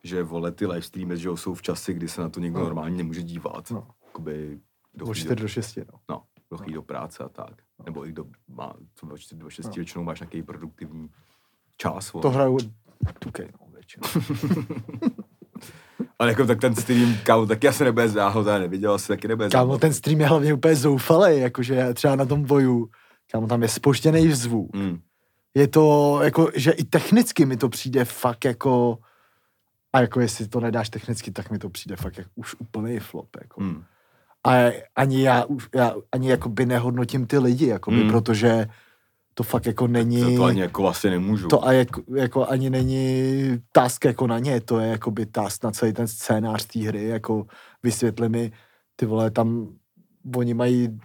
Že, 0.04 0.24
vole, 0.24 0.52
ty 0.52 0.66
live 0.68 0.82
streamy, 0.82 1.18
že 1.18 1.30
jsou 1.36 1.54
v 1.54 1.62
čase, 1.62 1.94
kdy 1.94 2.08
se 2.08 2.22
na 2.22 2.30
to 2.30 2.40
někdo 2.40 2.60
No. 2.60 2.66
normálně 2.66 2.98
nemůže 2.98 3.24
dívat. 3.24 3.72
No. 3.72 3.88
Jakoby, 4.06 4.60
kdo 4.94 5.06
Od 5.06 5.08
chodí 5.08 5.20
4 5.20 5.36
do 5.36 5.48
6, 5.48 5.78
no. 5.78 6.00
no, 6.10 6.22
kdo 6.50 6.58
chodí 6.58 6.74
do 6.74 6.82
práce 6.82 7.24
a 7.24 7.30
tak. 7.30 7.54
Nebo 7.86 8.06
i 8.08 8.12
kdo 8.12 8.26
má, 8.48 8.74
co 8.96 9.06
do 9.06 9.18
4 9.18 9.42
do 9.42 9.50
6 9.50 9.66
No. 9.66 9.72
většinou 9.76 10.04
máš 10.04 10.20
nějaký 10.20 10.44
produktivní 10.44 11.10
čas. 11.78 12.14
vole. 12.14 12.22
To 12.22 12.30
hraju 12.30 12.58
2K, 12.58 13.50
no, 13.62 13.68
většinou. 13.74 14.08
Ale 16.20 16.30
jako 16.32 16.46
tak 16.46 16.60
ten 16.62 16.76
stream, 16.76 17.16
kámo, 17.24 17.46
taky 17.46 17.68
asi 17.68 17.84
nebude 17.84 18.10
záhod, 18.10 18.48
já 18.48 18.58
neviděl, 18.60 18.94
asi 18.94 19.08
taky 19.08 19.28
nebude 19.28 19.50
Kámo, 19.50 19.78
ten 19.78 19.94
stream 19.94 20.20
je 20.22 20.28
hlavně 20.28 20.54
úplně 20.54 20.76
zoufalý, 20.76 21.40
jakože 21.40 21.94
třeba 21.94 22.16
na 22.16 22.26
tom 22.26 22.44
boju, 22.44 22.90
kámo, 23.32 23.48
tam 23.48 23.62
je 23.62 23.68
spoštěný 23.68 24.32
zvuk. 24.32 24.76
Mm, 24.76 25.00
Je 25.56 25.68
to, 25.68 26.20
jako, 26.24 26.50
že 26.56 26.72
i 26.72 26.84
technicky 26.84 27.46
mi 27.46 27.58
to 27.58 27.70
přijde 27.70 28.06
fakt 28.06 28.46
jako, 28.46 28.98
a 29.94 30.02
jako 30.02 30.20
jestli 30.20 30.48
to 30.48 30.60
nedáš 30.60 30.90
technicky, 30.90 31.32
tak 31.32 31.52
mi 31.52 31.60
to 31.60 31.70
přijde 31.70 31.96
fakt 31.96 32.18
jak 32.18 32.28
už 32.36 32.56
úplný 32.60 33.00
flop, 33.00 33.28
jako. 33.42 33.62
mm, 33.62 33.84
A 34.48 34.52
ani 34.96 35.22
já, 35.24 35.46
už- 35.46 35.70
já 35.76 35.94
ani 36.12 36.30
jakoby 36.30 36.66
nehodnotím 36.66 37.28
ty 37.28 37.38
lidi, 37.38 37.68
jakoby, 37.68 38.04
Mm. 38.04 38.10
protože 38.10 38.68
to 39.34 39.44
fakt 39.44 39.66
jako 39.66 39.88
není... 39.88 40.22
to, 40.22 40.36
to 40.36 40.44
ani 40.44 40.62
jako 40.62 40.82
vlastně 40.82 41.10
nemůžu. 41.10 41.48
to 41.48 41.66
a 41.66 41.72
jako, 41.72 42.02
jako 42.16 42.48
ani 42.50 42.70
není 42.70 43.14
task 43.72 44.06
jako 44.06 44.28
na 44.28 44.40
ně, 44.40 44.62
to 44.62 44.80
je 44.80 44.88
jakoby 44.88 45.26
task 45.26 45.64
na 45.64 45.72
celý 45.72 45.94
ten 45.94 46.08
scénář 46.08 46.66
té 46.66 46.80
hry, 46.80 47.08
jako 47.08 47.46
vysvětli 47.84 48.30
mi, 48.30 48.52
ty 48.96 49.06
vole, 49.06 49.32
tam 49.32 49.68
oni 50.36 50.54
mají 50.54 51.00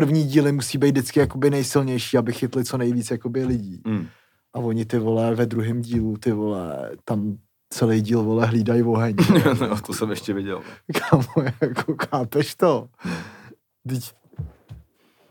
první 0.00 0.24
díly 0.24 0.52
musí 0.52 0.78
být 0.78 0.90
vždycky 0.90 1.20
jakoby 1.20 1.50
nejsilnější, 1.50 2.18
aby 2.18 2.32
chytli 2.32 2.64
co 2.64 2.78
nejvíc 2.78 3.10
jakoby 3.10 3.44
lidí. 3.44 3.82
Mm, 3.86 4.06
A 4.54 4.58
oni 4.58 4.84
ty 4.84 4.98
vole 4.98 5.34
ve 5.34 5.46
druhém 5.46 5.82
dílu, 5.82 6.16
ty 6.16 6.32
vole, 6.32 6.90
tam 7.04 7.38
celý 7.70 8.00
díl, 8.00 8.22
vole, 8.22 8.46
hlídají 8.46 8.82
oheň. 8.82 9.16
no, 9.60 9.80
to 9.80 9.92
jsem 9.92 10.10
ještě 10.10 10.32
viděl. 10.32 10.60
Kámo, 10.98 11.48
jako 11.60 11.94
chápeš 12.10 12.54
to? 12.54 12.88
Teď... 13.88 14.12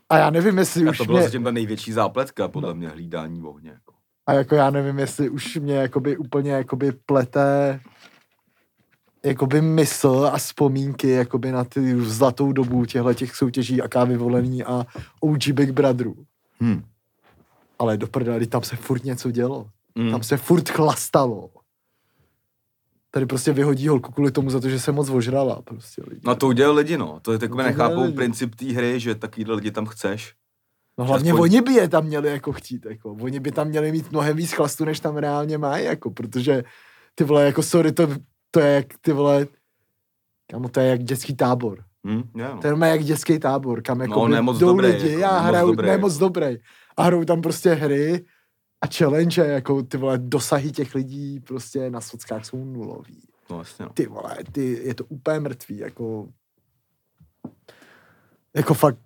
A 0.09 0.17
já 0.17 0.29
nevím, 0.29 0.57
jestli 0.57 0.88
A 0.88 0.89
už 0.89 0.97
to 0.97 1.05
byla 1.05 1.19
mě... 1.19 1.27
zatím 1.27 1.43
ta 1.43 1.51
největší 1.51 1.91
zápletka, 1.91 2.47
podle 2.47 2.74
mě, 2.74 2.89
hlídání 2.89 3.41
ohně. 3.43 3.69
Jako. 3.69 3.93
A 4.27 4.33
jako 4.33 4.55
já 4.55 4.69
nevím, 4.69 5.00
jestli 5.00 5.29
už 5.29 5.55
mě 5.55 5.75
jakoby 5.75 6.17
úplně 6.17 6.51
jakoby 6.51 6.91
plete 7.05 7.79
jakoby 9.27 9.62
mysl 9.62 10.29
a 10.34 10.38
vzpomínky 10.38 11.10
jakoby 11.10 11.51
na 11.51 11.63
ty 11.63 12.01
zlatou 12.01 12.51
dobu 12.51 12.86
těchto 12.86 13.13
těch 13.13 13.36
soutěží 13.36 13.81
a 13.81 14.03
vyvolený 14.03 14.63
a 14.63 14.86
OG 15.19 15.48
Big 15.48 15.72
Brotherů. 15.72 16.15
Hmm. 16.60 16.84
Ale 17.79 17.98
do 17.98 18.07
prdele, 18.07 18.46
tam 18.46 18.63
se 18.63 18.75
furt 18.75 19.03
něco 19.03 19.31
dělo. 19.31 19.69
Mm. 19.96 20.12
Tam 20.12 20.24
se 20.24 20.38
furt 20.38 20.69
chlastalo. 20.69 21.50
Tady 23.12 23.25
prostě 23.25 23.53
vyhodí 23.53 23.88
holku 23.88 24.12
kvůli 24.12 24.31
tomu 24.31 24.50
za 24.50 24.60
to, 24.60 24.69
že 24.69 24.79
se 24.79 24.91
moc 24.91 25.10
ožrala. 25.10 25.62
Prostě 25.62 26.01
lidi. 26.07 26.22
No 26.24 26.36
to 26.36 26.48
udělal 26.48 26.75
lidi, 26.75 26.98
no. 26.98 27.19
To 27.22 27.31
je 27.31 27.39
takové 27.39 27.63
nechápou 27.63 28.03
lidi. 28.03 28.15
princip 28.15 28.55
té 28.55 28.65
hry, 28.65 29.00
že 29.00 29.15
takovýhle 29.15 29.55
lidi 29.55 29.72
tam 29.72 29.86
chceš. 29.86 30.34
No 30.98 31.05
hlavně 31.05 31.31
aspoň- 31.31 31.41
oni 31.41 31.62
by 31.62 31.74
je 31.74 31.89
tam 31.89 32.05
měli 32.05 32.29
jako 32.29 32.51
chtít, 32.51 32.86
jako. 32.86 33.13
Oni 33.22 33.39
by 33.39 33.51
tam 33.51 33.67
měli 33.67 33.91
mít 33.91 34.12
mnohem 34.12 34.38
víc 34.38 34.53
chlastu, 34.53 34.86
než 34.86 35.00
tam 35.00 35.17
reálně 35.17 35.57
mají, 35.57 35.86
jako, 35.86 36.12
protože 36.12 36.63
ty 37.15 37.24
vole, 37.24 37.46
jako 37.46 37.63
sorry, 37.63 37.91
to, 37.91 38.07
to 38.51 38.60
je 38.60 38.75
jak 38.75 38.86
ty 39.01 39.13
vole, 39.13 39.48
kamo, 40.51 40.70
to 40.70 40.80
je 40.80 40.88
jak 40.88 41.04
dětský 41.04 41.36
tábor. 41.36 41.84
Hm? 42.08 42.24
Je, 42.36 42.44
no. 42.44 42.62
To 42.62 42.68
je 42.68 42.75
jak 42.89 43.04
dětský 43.04 43.39
tábor, 43.39 43.82
kam 43.82 44.01
jako 44.01 44.20
No, 44.20 44.25
by 44.25 44.32
ne 44.32 44.42
moc 44.42 44.58
jdou 44.58 44.68
dobrý, 44.68 44.88
lidi 44.88 45.12
jako, 45.20 45.34
a 45.34 45.39
hrajou, 45.39 45.68
dobrý. 45.68 45.88
ne 45.88 45.98
moc 45.98 46.18
dobrý. 46.18 46.58
A 46.98 47.04
hrajou 47.04 47.24
tam 47.24 47.42
prostě 47.42 47.74
hry 47.74 48.25
a 48.82 48.88
challenge, 48.98 49.42
jako 49.46 49.84
ty 49.84 49.98
vole, 49.98 50.18
dosahy 50.18 50.72
těch 50.72 50.96
lidí 50.96 51.39
prostě 51.39 51.89
na 51.89 52.01
sockách 52.01 52.46
jsou 52.46 52.66
nulový. 52.66 53.22
no 53.50 53.58
jasně, 53.60 53.86
no. 53.86 53.92
Ty 53.94 54.08
vole, 54.08 54.38
ty, 54.51 54.80
je 54.84 54.94
to 54.94 55.06
úplně 55.06 55.39
mrtvý, 55.39 55.77
jako 55.77 56.27
jako 58.56 58.74
fakt 58.74 58.98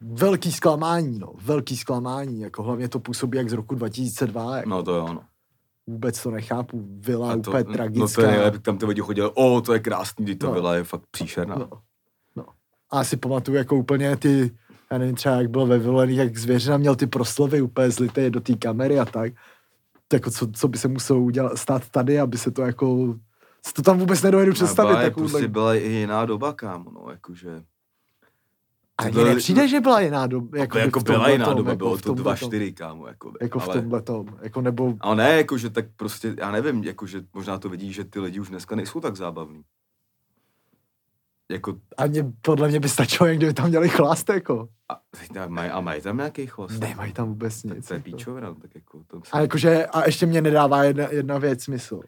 velký 0.00 0.52
zklamání, 0.52 1.18
no, 1.18 1.32
velký 1.42 1.76
zklamání, 1.76 2.40
jako 2.40 2.62
hlavně 2.62 2.88
to 2.88 3.00
působí 3.00 3.38
jak 3.38 3.50
z 3.50 3.52
roku 3.52 3.74
2002, 3.74 4.56
jako 4.56 4.68
No 4.68 4.82
to 4.82 4.94
jo, 4.94 5.06
no. 5.12 5.22
Vůbec 5.86 6.22
to 6.22 6.30
nechápu, 6.30 6.84
vila 7.00 7.32
A 7.32 7.34
úplně 7.36 7.64
to, 7.64 7.70
no 7.70 7.72
to 7.72 7.72
tragická. 7.72 8.30
je 8.30 8.50
tam 8.58 8.78
ty 8.78 8.86
lidi 8.86 9.00
chodili, 9.00 9.30
o, 9.34 9.60
to 9.60 9.72
je 9.72 9.78
krásný, 9.78 10.26
teď 10.26 10.38
to 10.38 10.46
No. 10.46 10.52
byla 10.52 10.74
je 10.74 10.84
fakt 10.84 11.02
příšerná. 11.10 11.54
No, 11.56 11.68
no. 12.36 12.44
A 12.90 13.04
si 13.04 13.16
pamatuju, 13.16 13.56
jako 13.56 13.76
úplně 13.76 14.16
ty, 14.16 14.50
já 14.92 14.98
nevím, 14.98 15.14
třeba 15.14 15.34
jak 15.34 15.50
bylo 15.50 15.66
ve 15.66 15.78
Vyvolených, 15.78 16.16
jak 16.18 16.36
zvěřina 16.38 16.76
měl 16.76 16.96
ty 16.96 17.06
proslovy 17.06 17.60
úplně 17.62 17.90
zlité 17.90 18.30
do 18.30 18.40
té 18.40 18.54
kamery 18.54 18.98
a 19.00 19.04
tak. 19.04 19.32
To 20.08 20.16
jako 20.16 20.30
co, 20.30 20.46
co 20.52 20.68
by 20.68 20.78
se 20.78 20.88
muselo 20.88 21.20
udělat, 21.20 21.58
stát 21.58 21.88
tady, 21.90 22.20
aby 22.20 22.38
se 22.38 22.50
to 22.50 22.62
jako, 22.62 23.14
si 23.66 23.72
to 23.72 23.82
tam 23.82 23.98
vůbec 23.98 24.22
nedovedu 24.22 24.52
představit. 24.52 24.88
byla, 24.88 25.00
je, 25.02 25.10
takovouhle- 25.10 25.30
prostě 25.32 25.48
byla 25.48 25.74
i 25.74 25.88
jiná 25.90 26.26
doba, 26.26 26.52
kámo, 26.52 26.90
no, 26.90 27.06
jakože. 27.10 27.62
A 29.04 29.10
to 29.10 29.24
nepřijde, 29.24 29.68
že 29.68 29.80
byla 29.80 30.00
jiná 30.00 30.26
doba. 30.26 30.58
Jako, 30.58 30.78
jako 30.78 31.00
v 31.00 31.04
byla 31.04 31.28
jiná 31.28 31.52
doba, 31.52 31.70
jako 31.70 31.76
bylo 31.76 31.96
v 31.96 32.02
to 32.02 32.14
tomhletom. 32.14 32.50
2-4, 32.50 32.74
kámo, 32.74 33.06
jako, 33.06 33.32
Jako 33.40 33.58
v 33.58 33.62
ale, 33.68 33.80
tomhle 33.80 34.02
tom, 34.02 34.26
jako 34.42 34.60
nebo, 34.60 34.94
ale 35.00 35.16
ne, 35.16 35.36
jakože 35.36 35.70
tak 35.70 35.84
prostě, 35.96 36.34
já 36.38 36.50
nevím, 36.50 36.84
jakože 36.84 37.22
možná 37.34 37.58
to 37.58 37.68
vidí, 37.68 37.92
že 37.92 38.04
ty 38.04 38.20
lidi 38.20 38.40
už 38.40 38.48
dneska 38.48 38.76
nejsou 38.76 39.00
tak 39.00 39.16
zábavní. 39.16 39.62
Jako, 41.50 41.76
ani 41.96 42.32
podle 42.42 42.68
mě 42.68 42.80
by 42.80 42.88
stačilo, 42.88 43.26
jen 43.26 43.36
kdyby 43.36 43.54
tam 43.54 43.68
měli 43.68 43.88
chlast, 43.88 44.28
jako. 44.28 44.68
a, 44.88 44.94
a, 45.40 45.46
mají, 45.48 45.70
a 45.70 45.80
mají 45.80 46.02
tam 46.02 46.16
nějaký 46.16 46.46
chvost? 46.46 46.80
Nemají 46.80 47.12
tam 47.12 47.28
vůbec 47.28 47.62
nic. 47.62 47.88
to 47.88 47.94
je 47.94 47.98
jako. 47.98 48.04
píčovina, 48.04 48.54
tak 48.54 48.74
jako, 48.74 49.04
to 49.06 49.20
A 49.32 49.40
jakože, 49.40 49.86
a 49.86 50.04
ještě 50.06 50.26
mě 50.26 50.42
nedává 50.42 50.84
jedna, 50.84 51.08
jedna 51.10 51.38
věc 51.38 51.62
smysl. 51.64 52.00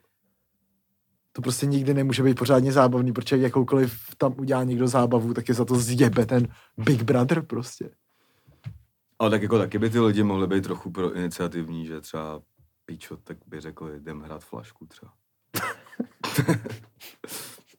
To 1.37 1.43
prostě 1.43 1.67
nikdy 1.67 1.95
nemůže 1.95 2.23
být 2.23 2.39
pořádně 2.39 2.73
zábavný, 2.73 3.13
protože 3.13 3.37
jakoukoliv 3.37 3.99
tam 4.19 4.35
udělá 4.39 4.65
někdo 4.65 4.89
zábavu, 4.89 5.35
tak 5.35 5.49
je 5.49 5.55
za 5.55 5.65
to 5.65 5.75
zjebe 5.75 6.27
ten 6.27 6.49
Big 6.79 7.03
Brother 7.03 7.43
prostě. 7.43 7.91
Ale 9.19 9.31
tak 9.31 9.43
jako 9.43 9.59
taky 9.59 9.79
by 9.79 9.91
ty 9.91 10.01
lidi 10.01 10.23
mohli 10.23 10.47
být 10.47 10.65
trochu 10.65 10.91
pro 10.91 11.13
iniciativní, 11.13 11.87
že 11.87 12.01
třeba 12.01 12.41
píčo, 12.87 13.17
tak 13.17 13.37
by 13.47 13.61
řekli, 13.61 13.97
jdem 13.97 14.21
hrát 14.21 14.45
flašku 14.45 14.87
třeba. 14.87 15.13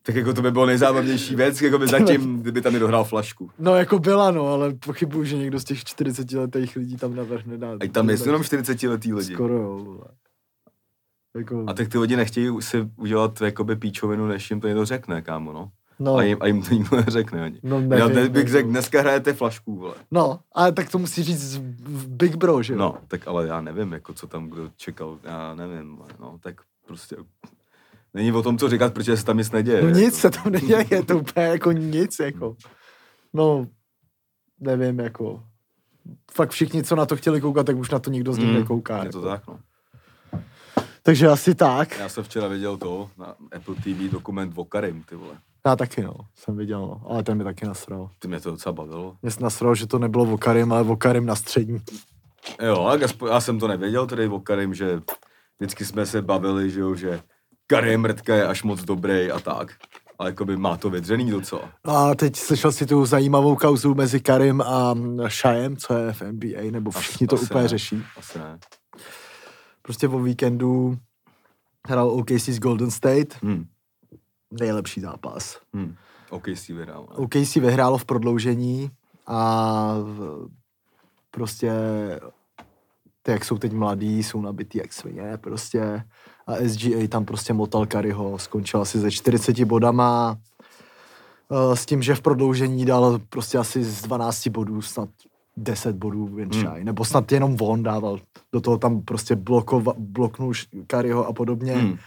tak 0.03 0.15
jako 0.15 0.33
to 0.33 0.41
by 0.41 0.51
bylo 0.51 0.65
nejzábavnější 0.65 1.35
věc, 1.35 1.61
jako 1.61 1.79
by 1.79 1.87
zatím, 1.87 2.39
kdyby 2.41 2.61
tam 2.61 2.73
někdo 2.73 2.87
hrál 2.87 3.03
flašku. 3.03 3.51
No 3.59 3.75
jako 3.75 3.99
byla, 3.99 4.31
no, 4.31 4.47
ale 4.47 4.73
pochybuju, 4.73 5.23
že 5.23 5.37
někdo 5.37 5.59
z 5.59 5.63
těch 5.63 5.83
40 5.83 6.31
letých 6.31 6.75
lidí 6.75 6.97
tam 6.97 7.15
navrhne 7.15 7.57
dát. 7.57 7.77
Ať 7.81 7.91
tam 7.91 8.07
nejsou 8.07 8.25
jenom 8.25 8.43
40 8.43 8.83
letý 8.83 9.13
lidi. 9.13 9.33
Skoro 9.33 9.53
jo, 9.53 9.77
vole. 9.83 10.07
Jako, 11.37 11.63
A 11.67 11.73
tak 11.73 11.87
ty 11.87 11.97
lidi 11.97 12.15
nechtějí 12.15 12.61
si 12.61 12.89
udělat 12.95 13.41
jakoby 13.41 13.75
píčovinu, 13.75 14.27
než 14.27 14.49
jim 14.51 14.61
to 14.61 14.67
někdo 14.67 14.85
řekne, 14.85 15.21
kámo, 15.21 15.53
no. 15.53 15.71
no, 15.99 16.15
A, 16.15 16.23
jim, 16.23 16.37
a 16.41 16.47
jim 16.47 16.61
to 16.61 16.73
nikdo 16.73 16.97
neřekne 16.97 17.43
ani. 17.43 17.59
no, 17.63 17.81
Já 17.95 18.07
nevím, 18.07 18.31
bych 18.31 18.47
řekl, 18.47 18.69
dneska 18.69 19.01
hrajete 19.01 19.33
flašku, 19.33 19.75
vole. 19.75 19.93
No, 20.11 20.39
ale 20.55 20.71
tak 20.71 20.89
to 20.91 20.97
musí 20.99 21.23
říct 21.23 21.57
Big 22.07 22.35
Bro, 22.35 22.63
že 22.63 22.73
jo? 22.73 22.79
No, 22.79 22.97
tak 23.07 23.27
ale 23.27 23.47
já 23.47 23.61
nevím, 23.61 23.91
jako 23.93 24.13
co 24.13 24.27
tam 24.27 24.49
kdo 24.49 24.69
čekal, 24.75 25.17
já 25.23 25.55
nevím, 25.55 25.99
no, 26.19 26.37
tak 26.39 26.55
prostě 26.87 27.15
není 28.13 28.31
o 28.31 28.43
tom, 28.43 28.57
co 28.57 28.69
říkat, 28.69 28.93
protože 28.93 29.17
se 29.17 29.25
tam 29.25 29.37
nic 29.37 29.51
neděje. 29.51 29.81
No 29.81 29.89
nic 29.89 29.99
jako. 30.05 30.17
se 30.17 30.29
tam 30.29 30.51
neděje, 30.51 30.85
je 30.91 31.03
to 31.03 31.17
úplně 31.19 31.45
jako 31.45 31.71
nic, 31.71 32.19
jako. 32.19 32.55
No, 33.33 33.67
nevím, 34.59 34.99
jako. 34.99 35.43
Fakt 36.31 36.51
všichni, 36.51 36.83
co 36.83 36.95
na 36.95 37.05
to 37.05 37.15
chtěli 37.15 37.41
koukat, 37.41 37.65
tak 37.65 37.77
už 37.77 37.89
na 37.91 37.99
to 37.99 38.09
nikdo 38.11 38.33
z 38.33 38.37
nich 38.37 38.47
Mm, 38.47 38.53
nekouká. 38.53 39.03
Je 39.03 39.09
to 39.09 39.17
jako. 39.17 39.27
tak, 39.29 39.47
no. 39.47 39.59
Takže 41.07 41.27
asi 41.27 41.55
tak. 41.55 41.99
Já 41.99 42.09
jsem 42.09 42.23
včera 42.23 42.47
viděl 42.47 42.77
to 42.77 43.09
na 43.17 43.35
Apple 43.55 43.75
TV 43.75 44.11
dokument 44.11 44.53
o 44.55 44.65
Karim, 44.65 45.03
ty 45.03 45.15
vole. 45.15 45.33
Já 45.65 45.75
taky, 45.75 46.03
no. 46.03 46.13
Jsem 46.35 46.57
viděl, 46.57 46.81
no. 46.81 47.01
Ale 47.09 47.23
ten 47.23 47.37
mi 47.37 47.43
taky 47.43 47.65
nasral. 47.65 48.09
Ty 48.19 48.27
mě 48.27 48.39
to 48.39 48.51
docela 48.51 48.73
bavilo. 48.73 49.15
Mě 49.21 49.31
se 49.31 49.43
nasral, 49.43 49.75
že 49.75 49.87
to 49.87 49.99
nebylo 49.99 50.33
o 50.33 50.37
Karim, 50.37 50.71
ale 50.71 50.83
o 50.83 50.95
Karim 50.95 51.25
na 51.25 51.35
střední. 51.35 51.81
Jo, 52.61 52.99
aspoň, 53.05 53.29
já 53.29 53.41
jsem 53.41 53.59
to 53.59 53.67
nevěděl 53.67 54.07
tedy 54.07 54.27
o 54.27 54.39
Karim, 54.39 54.73
že 54.73 55.01
vždycky 55.59 55.85
jsme 55.85 56.05
se 56.05 56.21
bavili, 56.21 56.71
že 56.71 56.79
jo, 56.79 56.95
že 56.95 57.21
Karim 57.67 58.01
Mrtka 58.01 58.35
je 58.35 58.47
až 58.47 58.63
moc 58.63 58.83
dobrý 58.83 59.31
a 59.31 59.39
tak. 59.39 59.73
Ale 60.19 60.29
jakoby 60.29 60.57
má 60.57 60.77
to 60.77 60.89
vydřený 60.89 61.31
docela. 61.31 61.69
A 61.83 62.15
teď 62.15 62.35
slyšel 62.35 62.71
si 62.71 62.85
tu 62.85 63.05
zajímavou 63.05 63.55
kauzu 63.55 63.95
mezi 63.95 64.19
Karim 64.19 64.61
a 64.61 64.95
Shajem, 65.27 65.77
co 65.77 65.93
je 65.93 66.13
v 66.13 66.21
NBA, 66.21 66.71
nebo 66.71 66.91
všichni 66.91 67.27
to 67.27 67.35
asi 67.35 67.45
úplně 67.45 67.61
ne. 67.61 67.67
řeší. 67.67 68.03
Asi 68.17 68.39
ne. 68.39 68.59
Prostě 69.87 70.07
o 70.07 70.19
víkendu 70.19 70.97
hrál 71.87 72.09
OKC 72.09 72.49
s 72.49 72.59
Golden 72.59 72.91
State. 72.91 73.37
Hm, 73.43 73.65
Nejlepší 74.51 75.01
zápas. 75.01 75.59
hm. 75.75 75.95
OK, 76.29 76.43
si 76.53 76.73
vyhrál. 76.73 77.07
OKC 77.15 77.55
vyhrálo 77.55 77.97
v 77.97 78.05
prodloužení 78.05 78.91
a 79.27 79.93
v- 79.99 80.47
prostě 81.31 81.71
ty, 83.21 83.31
jak 83.31 83.45
jsou 83.45 83.57
teď 83.57 83.71
mladí, 83.73 84.23
jsou 84.23 84.41
nabitý 84.41 84.77
jak 84.77 84.93
svině, 84.93 85.37
prostě 85.37 86.03
a 86.47 86.55
SGA 86.67 87.07
tam 87.09 87.25
prostě 87.25 87.53
motal 87.53 87.85
Kariho, 87.85 88.39
skončil 88.39 88.81
asi 88.81 88.99
ze 88.99 89.11
40 89.11 89.63
bodama 89.63 90.37
eh, 91.51 91.75
s 91.75 91.85
tím, 91.85 92.01
že 92.01 92.15
v 92.15 92.21
prodloužení 92.21 92.85
dal 92.85 93.19
prostě 93.29 93.57
asi 93.57 93.83
z 93.83 94.01
12 94.01 94.47
bodů 94.47 94.81
snad 94.81 95.09
10 95.57 95.95
bodů 95.95 96.37
jen 96.37 96.49
Hmm. 96.53 96.83
nebo 96.85 97.05
snad 97.05 97.31
jenom 97.31 97.57
on 97.61 97.83
dával, 97.83 98.19
do 98.53 98.61
toho 98.61 98.77
tam 98.77 99.01
prostě 99.01 99.35
blokova, 99.35 99.93
bloknul 99.97 100.53
Kariho 100.87 101.25
a 101.27 101.33
podobně 101.33 101.75
Hm. 101.75 101.97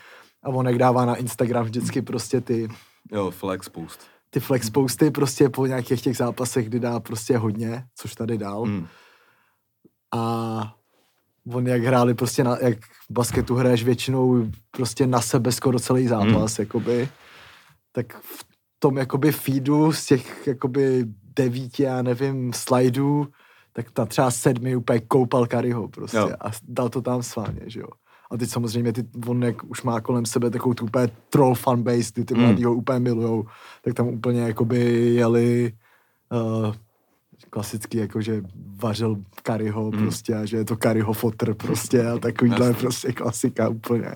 a 0.42 0.48
on 0.48 0.66
jak 0.66 0.78
dává 0.78 1.04
na 1.04 1.14
Instagram 1.16 1.64
vždycky 1.64 2.02
prostě 2.02 2.40
ty 2.40 2.68
Jo, 3.12 3.30
flex 3.30 3.68
post. 3.68 4.00
ty 4.30 4.40
flex 4.40 4.70
posty 4.70 5.10
prostě 5.10 5.48
po 5.48 5.66
nějakých 5.66 6.02
těch 6.02 6.16
zápasech, 6.16 6.66
kdy 6.68 6.80
dá 6.80 7.00
prostě 7.00 7.36
hodně, 7.38 7.84
což 7.94 8.14
tady 8.14 8.38
dal. 8.38 8.64
Hm. 8.66 8.86
A 10.14 10.74
on 11.54 11.66
jak 11.66 11.82
hráli 11.82 12.14
prostě, 12.14 12.44
na, 12.44 12.56
jak 12.60 12.78
v 12.84 13.10
basketu 13.12 13.54
hraješ 13.54 13.84
většinou 13.84 14.46
prostě 14.70 15.06
na 15.06 15.20
sebe 15.20 15.52
skoro 15.52 15.80
celý 15.80 16.06
zápas, 16.06 16.56
Hmm. 16.56 16.66
jakoby, 16.66 17.08
tak 17.92 18.20
v 18.20 18.44
tom 18.78 18.96
jakoby 18.98 19.32
feedu 19.32 19.92
z 19.92 20.06
těch 20.06 20.46
jakoby 20.46 21.04
devíti, 21.36 21.82
já 21.82 22.02
nevím, 22.02 22.52
slajdů, 22.52 23.28
tak 23.72 23.90
ta 23.90 24.06
třeba 24.06 24.30
sedmi 24.30 24.76
úplně 24.76 25.00
koupal 25.00 25.46
Kariho 25.46 25.88
prostě 25.88 26.16
Jo. 26.16 26.30
a 26.40 26.50
dal 26.68 26.88
to 26.88 27.02
tam 27.02 27.22
sváně, 27.22 27.60
že 27.66 27.80
jo. 27.80 27.86
A 28.30 28.36
teď 28.36 28.50
samozřejmě 28.50 28.92
ty, 28.92 29.04
on 29.26 29.42
jak 29.42 29.64
už 29.70 29.82
má 29.82 30.00
kolem 30.00 30.26
sebe 30.26 30.50
takovou 30.50 30.74
tu 30.74 30.84
úplně 30.84 31.08
troll 31.30 31.54
fanbase, 31.54 32.10
kdy 32.14 32.24
ty 32.24 32.34
Mm. 32.34 32.40
mladí 32.40 32.64
ho 32.64 32.74
úplně 32.74 32.98
milujou, 33.00 33.44
tak 33.84 33.94
tam 33.94 34.08
úplně 34.08 34.40
jakoby 34.40 34.78
jeli 35.14 35.72
uh, 36.32 36.74
klasicky 37.50 37.98
jakože 37.98 38.42
vařil 38.76 39.16
Kariho 39.42 39.84
Mm. 39.90 39.98
prostě 39.98 40.34
a 40.34 40.44
že 40.44 40.56
je 40.56 40.64
to 40.64 40.76
Kariho 40.76 41.12
fotr 41.12 41.54
prostě 41.54 42.06
a 42.06 42.18
takovýhle 42.18 42.74
prostě 42.74 43.12
klasika 43.12 43.68
úplně. 43.68 44.14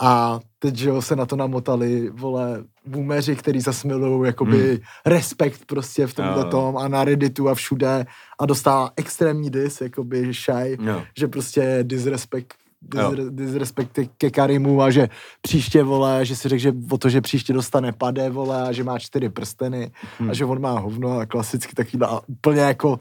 A 0.00 0.40
teď, 0.58 0.74
že 0.76 0.88
jo, 0.88 1.02
se 1.02 1.16
na 1.16 1.26
to 1.26 1.36
namotali, 1.36 2.10
vole, 2.10 2.64
boomeři, 2.86 3.36
který 3.36 3.60
zase 3.60 3.88
milují 3.88 4.26
jakoby 4.26 4.72
Mm. 4.72 4.78
respekt 5.06 5.64
prostě 5.66 6.06
v 6.06 6.14
tomhle 6.14 6.44
tom 6.44 6.76
a 6.76 6.88
na 6.88 7.04
Redditu 7.04 7.48
a 7.48 7.54
všude 7.54 8.06
a 8.40 8.46
dostává 8.46 8.90
extrémní 8.96 9.50
dis, 9.50 9.80
jakoby 9.80 10.34
šaj, 10.34 10.76
Jo. 10.80 11.02
že 11.18 11.28
prostě 11.28 11.78
disrespect 11.82 12.54
disre- 12.88 13.30
disrespekt 13.30 13.98
ke 14.18 14.30
Karimu 14.30 14.82
a 14.82 14.90
že 14.90 15.08
příště, 15.40 15.82
vole, 15.82 16.24
že 16.24 16.36
si 16.36 16.48
řekl, 16.48 16.60
že 16.60 16.72
o 16.90 16.98
to, 16.98 17.08
že 17.08 17.20
příště 17.20 17.52
dostane 17.52 17.92
pade, 17.92 18.30
vole, 18.30 18.62
a 18.62 18.72
že 18.72 18.84
má 18.84 18.98
čtyři 18.98 19.28
prsteny 19.28 19.90
Hmm. 20.18 20.30
a 20.30 20.34
že 20.34 20.44
on 20.44 20.60
má 20.60 20.78
hovno 20.78 21.18
a 21.18 21.26
klasicky 21.26 21.74
takový 21.74 22.02
a 22.02 22.20
úplně 22.26 22.60
jako 22.60 23.00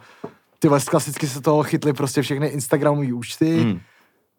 ty 0.60 0.68
klasicky 0.90 1.28
se 1.28 1.42
toho 1.42 1.64
chytli 1.64 1.94
prostě 1.94 2.22
všechny 2.22 2.48
Instagramové 2.48 3.14
účty, 3.14 3.60
Hmm. 3.62 3.80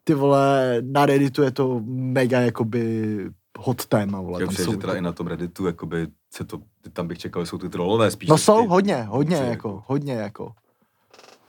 Ty 0.07 0.13
vole, 0.13 0.77
na 0.81 1.05
Redditu 1.05 1.43
je 1.43 1.51
to 1.51 1.81
mega 1.85 2.39
jakoby 2.39 3.17
hot 3.57 3.85
téma, 3.85 4.21
vole. 4.21 4.41
Já 4.43 4.51
jsou 4.51 4.71
že 4.71 4.77
teda 4.77 4.93
i 4.93 5.01
na 5.01 5.11
tom 5.11 5.27
Redditu, 5.27 5.65
jakoby, 5.65 6.07
se 6.33 6.43
to, 6.43 6.59
tam 6.93 7.07
bych 7.07 7.17
čekal, 7.17 7.43
že 7.43 7.49
jsou 7.49 7.57
ty 7.57 7.69
trollové 7.69 8.11
spíš. 8.11 8.29
No 8.29 8.37
jsou, 8.37 8.61
ty- 8.61 8.67
hodně, 8.67 9.03
hodně, 9.03 9.37
ty 9.39 9.45
jako, 9.45 9.83
hodně, 9.87 10.13
jako. 10.13 10.51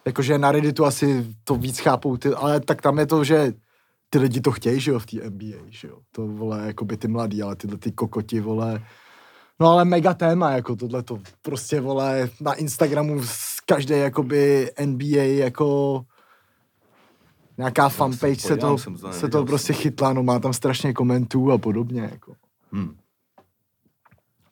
Jakože 0.07 0.39
na 0.39 0.53
Redditu 0.53 0.85
asi 0.85 1.35
to 1.45 1.55
víc 1.55 1.79
chápou, 1.79 2.17
ty, 2.17 2.29
ale 2.29 2.61
tak 2.61 2.83
tam 2.83 2.99
je 2.99 3.07
to, 3.07 3.25
že 3.25 3.53
ty 4.11 4.19
lidi 4.19 4.41
to 4.41 4.53
chtějí, 4.53 4.81
že 4.81 4.91
jo, 4.91 4.99
v 4.99 5.07
té 5.07 5.31
NBA, 5.31 5.57
že 5.69 5.89
jo. 5.89 5.99
To, 6.13 6.27
vole, 6.27 6.63
jako 6.67 6.85
by 6.85 6.97
ty 6.97 7.09
mladí, 7.09 7.43
ale 7.43 7.57
tyhle 7.57 7.79
ty 7.79 7.93
kokoti, 7.93 8.41
vole. 8.41 8.83
No 9.61 9.69
ale 9.69 9.85
mega 9.85 10.15
téma, 10.15 10.51
jako 10.51 10.77
tohle 10.77 11.03
to 11.03 11.19
prostě, 11.43 11.81
vole, 11.81 12.31
na 12.41 12.55
Instagramu 12.55 13.23
z 13.25 13.61
každé, 13.67 13.99
jakoby 13.99 14.71
NBA, 14.85 15.23
jako 15.23 16.01
nějaká 17.59 17.89
fanpage 17.89 18.41
se 18.41 18.57
podívám, 18.57 18.97
to, 18.97 19.13
se 19.13 19.29
to 19.29 19.45
prostě 19.45 19.73
chytla, 19.73 20.13
no 20.13 20.23
má 20.23 20.39
tam 20.39 20.53
strašně 20.53 20.93
komentů 20.93 21.53
a 21.53 21.59
podobně, 21.59 22.01
jako. 22.01 22.35
Hmm. 22.73 22.97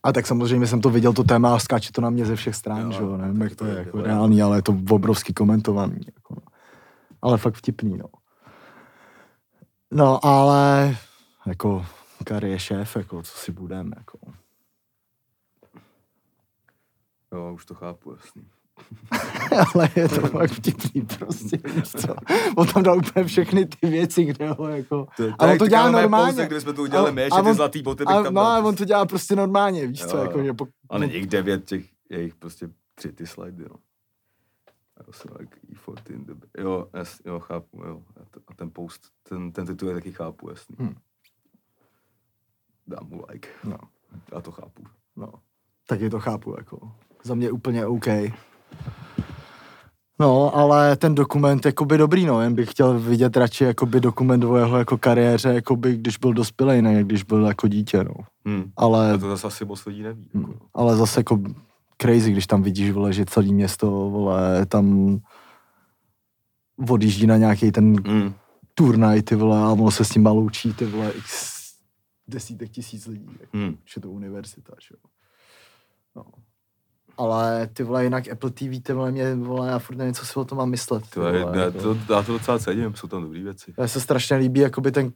A 0.02 0.12
tak 0.12 0.26
samozřejmě 0.26 0.66
jsem 0.66 0.80
to 0.80 0.90
viděl, 0.90 1.12
to 1.12 1.24
téma, 1.24 1.54
a 1.54 1.58
skáče 1.58 1.92
to 1.92 2.00
na 2.00 2.10
mě 2.10 2.26
ze 2.26 2.36
všech 2.36 2.56
stran, 2.56 2.80
Jo, 2.80 2.92
že 2.92 3.02
jo, 3.02 3.16
nevím, 3.16 3.42
jak 3.42 3.56
to 3.56 3.64
je 3.64 3.72
je 3.72 3.78
jako 3.78 4.02
reálný, 4.02 4.42
ale 4.42 4.58
je 4.58 4.62
to 4.62 4.76
obrovsky 4.90 5.32
komentovaný, 5.32 6.00
jako 6.06 6.34
no. 6.34 6.42
Ale 7.22 7.38
fakt 7.38 7.54
vtipný, 7.54 7.98
no. 7.98 8.06
No, 9.90 10.26
ale 10.26 10.96
jako 11.46 11.86
Kari 12.24 12.50
je 12.50 12.58
šéf, 12.58 12.96
jako 12.96 13.22
co 13.22 13.38
si 13.38 13.52
budeme, 13.52 13.90
jako. 13.96 14.18
Jo, 17.32 17.52
už 17.54 17.64
to 17.64 17.74
chápu, 17.74 18.12
jasný. 18.12 18.42
ale 19.74 19.88
je 19.96 20.08
to 20.08 20.20
fakt 20.20 20.50
vtipný 20.50 21.02
prostě, 21.02 21.58
víš 21.74 21.90
co. 21.90 22.14
On 22.56 22.66
tam 22.66 22.82
dal 22.82 22.98
úplně 22.98 23.24
všechny 23.24 23.66
ty 23.66 23.86
věci, 23.86 24.24
kde 24.24 24.50
ho 24.50 24.68
jako... 24.68 25.06
To, 25.16 25.24
A 25.38 25.46
on 25.46 25.58
to 25.58 25.66
dělá 25.68 25.90
normálně. 25.90 26.46
Pouze, 26.46 26.60
jsme 26.60 26.72
to 26.72 26.82
udělali 26.82 27.12
my, 27.12 27.22
ještě 27.22 27.42
ty 27.42 27.54
zlatý 27.54 27.82
boty 27.82 28.04
bych 28.04 28.16
A, 28.16 28.22
tam 28.22 28.34
no, 28.34 28.40
a 28.40 28.58
on 28.58 28.76
to 28.76 28.84
dělá 28.84 29.06
prostě 29.06 29.36
normálně, 29.36 29.86
víš 29.86 30.04
co, 30.04 30.16
jako, 30.16 30.42
že 30.42 30.52
po, 30.52 30.66
A 30.90 30.98
není 30.98 31.14
jich 31.14 31.26
devět 31.26 31.64
těch, 31.64 31.84
je 32.10 32.22
jich 32.22 32.34
prostě 32.34 32.68
tři 32.94 33.12
ty 33.12 33.26
slidy, 33.26 33.64
no. 33.64 33.76
Já 35.06 35.12
jsem 35.12 35.30
like 35.38 35.58
E14, 35.74 36.24
dobrý. 36.24 36.48
jo, 36.58 36.88
jas, 36.94 37.20
jo, 37.26 37.40
chápu, 37.40 37.82
jo. 37.86 38.02
A 38.46 38.54
ten 38.54 38.70
post, 38.70 39.02
ten, 39.28 39.52
ten 39.52 39.66
titul 39.66 39.88
je 39.88 39.94
taky 39.94 40.12
chápu, 40.12 40.48
jasný. 40.50 40.76
Hmm. 40.78 40.94
Dám 42.86 43.08
mu 43.08 43.22
like. 43.30 43.48
no, 43.64 43.78
Já 44.32 44.40
to 44.40 44.52
chápu. 44.52 44.84
no, 45.16 45.32
taky 45.86 46.10
to 46.10 46.20
chápu, 46.20 46.54
jako. 46.58 46.92
Za 47.22 47.34
mě 47.34 47.50
úplně 47.50 47.86
OK. 47.86 48.06
No, 50.20 50.56
ale 50.56 50.96
ten 50.96 51.14
dokument, 51.14 51.66
jakoby 51.66 51.98
dobrý, 51.98 52.26
no, 52.26 52.40
jen 52.40 52.54
bych 52.54 52.70
chtěl 52.70 52.98
vidět 53.00 53.36
radši, 53.36 53.64
jakoby 53.64 54.00
dokument 54.00 54.44
o 54.44 54.56
jeho 54.56 54.78
jako 54.78 54.98
kariéře, 54.98 55.48
jakoby 55.54 55.96
když 55.96 56.18
byl 56.18 56.32
dospělej, 56.32 56.82
ne, 56.82 57.04
když 57.04 57.22
byl 57.22 57.44
jako 57.46 57.68
dítě, 57.68 58.04
no. 58.04 58.14
Hmm. 58.46 58.70
Ale, 58.76 59.12
A 59.12 59.18
to 59.18 59.28
zase 59.28 59.46
asi 59.46 59.64
moc 59.64 59.86
lidí 59.86 60.02
neví. 60.02 60.28
Jako, 60.34 60.46
Hmm. 60.46 60.58
ale 60.74 60.96
zase 60.96 61.20
jako 61.20 61.40
crazy, 62.02 62.32
když 62.32 62.46
tam 62.46 62.62
vidíš, 62.62 62.90
vole, 62.90 63.12
že 63.12 63.24
celý 63.24 63.54
město, 63.54 63.90
vole, 63.90 64.66
tam 64.66 65.18
odjíždí 66.88 67.26
na 67.26 67.36
nějaký 67.36 67.72
ten 67.72 67.96
hmm. 68.08 68.34
turnaj, 68.74 69.22
ty 69.22 69.34
vole, 69.34 69.58
a 69.58 69.72
ono 69.72 69.90
se 69.90 70.04
s 70.04 70.08
tím 70.08 70.26
loučí, 70.26 70.72
ty 70.74 70.84
vole, 70.86 71.12
x 71.12 71.54
desítek 72.28 72.70
tisíc 72.70 73.06
lidí, 73.06 73.30
jako, 73.40 73.56
Hmm. 73.58 73.76
že 73.94 74.00
to 74.00 74.10
univerzita, 74.10 74.72
že 74.88 74.94
jo. 74.94 75.10
No. 76.16 76.24
Ale 77.16 77.66
ty 77.66 77.82
vole, 77.82 78.04
jinak 78.04 78.28
Apple 78.28 78.50
TV, 78.50 78.82
ty 78.82 78.92
vole, 78.92 79.12
mě, 79.12 79.34
vole, 79.34 79.68
já 79.68 79.78
furt 79.78 79.96
nevím, 79.96 80.14
co 80.14 80.26
si 80.26 80.38
o 80.38 80.44
tom 80.44 80.58
mám 80.58 80.70
myslet. 80.70 81.02
Ty 81.04 81.10
To 81.10 81.20
vole, 81.20 81.36
je, 81.38 81.46
ne, 81.46 81.58
jako. 81.58 81.78
to, 81.78 82.12
já 82.12 82.22
to 82.22 82.32
docela 82.32 82.58
cením, 82.58 82.94
jsou 82.94 83.08
tam 83.08 83.22
dobré 83.22 83.42
věci. 83.42 83.74
Mně 83.76 83.88
se 83.88 84.00
strašně 84.00 84.36
líbí, 84.36 84.60
jakoby 84.60 84.92
ten, 84.92 85.12